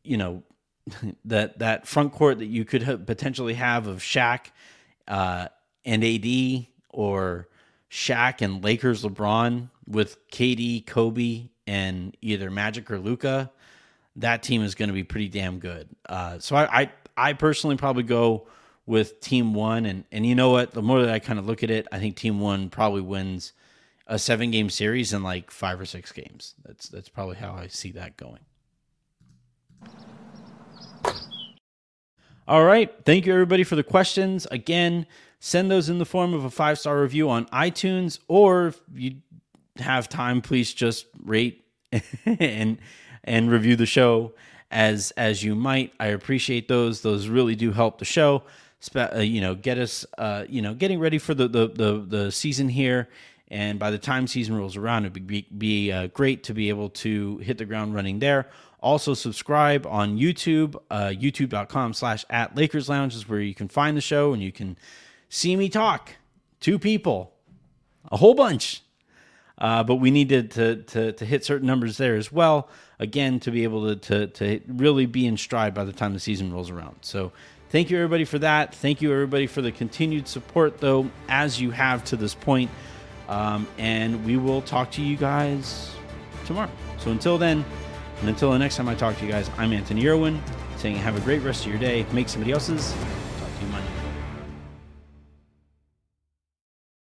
you 0.03 0.17
know 0.17 0.43
that 1.25 1.59
that 1.59 1.87
front 1.87 2.11
court 2.11 2.39
that 2.39 2.47
you 2.47 2.65
could 2.65 3.05
potentially 3.05 3.53
have 3.53 3.87
of 3.87 3.99
Shaq 3.99 4.47
uh, 5.07 5.47
and 5.85 6.03
AD 6.03 6.65
or 6.89 7.47
Shaq 7.89 8.41
and 8.41 8.63
Lakers 8.63 9.03
LeBron 9.03 9.69
with 9.87 10.27
KD, 10.29 10.85
Kobe, 10.85 11.49
and 11.65 12.15
either 12.21 12.51
Magic 12.51 12.89
or 12.91 12.99
Luka, 12.99 13.51
that 14.17 14.43
team 14.43 14.63
is 14.63 14.75
going 14.75 14.89
to 14.89 14.93
be 14.93 15.03
pretty 15.03 15.29
damn 15.29 15.59
good. 15.59 15.87
Uh, 16.07 16.39
so 16.39 16.55
I, 16.55 16.81
I, 16.81 16.91
I 17.15 17.33
personally 17.33 17.77
probably 17.77 18.03
go 18.03 18.47
with 18.85 19.19
Team 19.19 19.53
One, 19.53 19.85
and 19.85 20.05
and 20.11 20.25
you 20.25 20.33
know 20.33 20.49
what? 20.49 20.71
The 20.71 20.81
more 20.81 21.01
that 21.01 21.13
I 21.13 21.19
kind 21.19 21.39
of 21.39 21.45
look 21.45 21.63
at 21.63 21.69
it, 21.69 21.87
I 21.91 21.99
think 21.99 22.15
Team 22.15 22.39
One 22.39 22.69
probably 22.69 23.01
wins 23.01 23.53
a 24.07 24.17
seven 24.17 24.49
game 24.51 24.69
series 24.69 25.13
in 25.13 25.23
like 25.23 25.51
five 25.51 25.79
or 25.79 25.85
six 25.85 26.11
games. 26.11 26.55
That's 26.65 26.89
that's 26.89 27.09
probably 27.09 27.35
how 27.35 27.53
I 27.53 27.67
see 27.67 27.91
that 27.91 28.17
going. 28.17 28.39
All 32.47 32.63
right. 32.63 32.93
Thank 33.05 33.25
you, 33.25 33.33
everybody, 33.33 33.65
for 33.65 33.75
the 33.75 33.83
questions. 33.83 34.47
Again, 34.49 35.05
send 35.39 35.69
those 35.69 35.89
in 35.89 35.97
the 35.97 36.05
form 36.05 36.33
of 36.33 36.45
a 36.45 36.49
five 36.49 36.79
star 36.79 37.01
review 37.01 37.29
on 37.29 37.45
iTunes, 37.47 38.19
or 38.29 38.67
if 38.67 38.81
you 38.95 39.17
have 39.79 40.09
time, 40.09 40.41
please 40.41 40.73
just 40.73 41.05
rate 41.23 41.65
and 42.25 42.77
and 43.23 43.51
review 43.51 43.75
the 43.75 43.85
show 43.85 44.33
as 44.71 45.11
as 45.11 45.43
you 45.43 45.55
might. 45.55 45.93
I 45.99 46.07
appreciate 46.07 46.67
those. 46.67 47.01
Those 47.01 47.27
really 47.27 47.55
do 47.55 47.71
help 47.71 47.99
the 47.99 48.05
show. 48.05 48.43
Uh, 48.95 49.19
you 49.19 49.41
know, 49.41 49.55
get 49.55 49.77
us 49.77 50.05
uh, 50.17 50.45
you 50.47 50.61
know 50.61 50.73
getting 50.73 50.99
ready 50.99 51.17
for 51.17 51.33
the, 51.33 51.47
the 51.47 51.67
the 51.67 52.05
the 52.07 52.31
season 52.31 52.69
here, 52.69 53.09
And 53.49 53.79
by 53.79 53.91
the 53.91 53.97
time 53.97 54.27
season 54.27 54.55
rolls 54.55 54.77
around, 54.77 55.05
it'd 55.05 55.25
be, 55.25 55.47
be 55.57 55.91
uh, 55.91 56.07
great 56.07 56.43
to 56.43 56.53
be 56.53 56.69
able 56.69 56.89
to 56.89 57.37
hit 57.39 57.57
the 57.57 57.65
ground 57.65 57.95
running 57.95 58.19
there. 58.19 58.49
Also, 58.79 59.13
subscribe 59.15 59.87
on 59.87 60.17
YouTube, 60.17 60.75
uh, 60.91 61.07
youtube.com 61.07 61.93
slash 61.93 62.23
at 62.29 62.55
Lakers 62.55 62.87
Lounge 62.87 63.15
is 63.15 63.27
where 63.27 63.39
you 63.39 63.55
can 63.55 63.67
find 63.67 63.97
the 63.97 64.01
show 64.01 64.33
and 64.33 64.43
you 64.43 64.51
can 64.51 64.77
see 65.29 65.55
me 65.55 65.69
talk. 65.69 66.11
Two 66.59 66.77
people, 66.77 67.33
a 68.11 68.17
whole 68.17 68.35
bunch. 68.35 68.83
Uh, 69.57 69.83
but 69.83 69.95
we 69.95 70.11
needed 70.11 70.51
to, 70.51 70.77
to, 70.83 71.11
to 71.13 71.25
hit 71.25 71.43
certain 71.43 71.65
numbers 71.65 71.97
there 71.97 72.15
as 72.15 72.31
well, 72.31 72.69
again, 72.99 73.39
to 73.39 73.51
be 73.51 73.63
able 73.63 73.95
to, 73.95 73.95
to, 73.95 74.27
to 74.27 74.61
really 74.67 75.05
be 75.05 75.25
in 75.25 75.35
stride 75.35 75.73
by 75.73 75.83
the 75.83 75.93
time 75.93 76.13
the 76.13 76.19
season 76.19 76.53
rolls 76.53 76.69
around. 76.69 76.95
So, 77.01 77.31
thank 77.69 77.89
you 77.89 77.97
everybody 77.97 78.23
for 78.23 78.39
that. 78.39 78.75
Thank 78.75 79.01
you 79.01 79.11
everybody 79.11 79.47
for 79.47 79.61
the 79.61 79.71
continued 79.71 80.27
support, 80.27 80.79
though, 80.79 81.09
as 81.27 81.59
you 81.59 81.71
have 81.71 82.03
to 82.05 82.15
this 82.15 82.35
point. 82.35 82.69
Um, 83.27 83.67
and 83.77 84.23
we 84.23 84.37
will 84.37 84.61
talk 84.61 84.91
to 84.91 85.01
you 85.01 85.17
guys 85.17 85.91
tomorrow. 86.45 86.71
So, 86.99 87.09
until 87.11 87.37
then, 87.39 87.65
and 88.19 88.29
until 88.29 88.51
the 88.51 88.59
next 88.59 88.77
time 88.77 88.87
I 88.87 88.95
talk 88.95 89.17
to 89.17 89.25
you 89.25 89.31
guys, 89.31 89.49
I'm 89.57 89.73
Anthony 89.73 90.07
Irwin 90.07 90.41
saying 90.77 90.95
have 90.97 91.17
a 91.17 91.21
great 91.21 91.41
rest 91.41 91.65
of 91.65 91.71
your 91.71 91.79
day. 91.79 92.05
Make 92.13 92.29
somebody 92.29 92.51
else's 92.51 92.93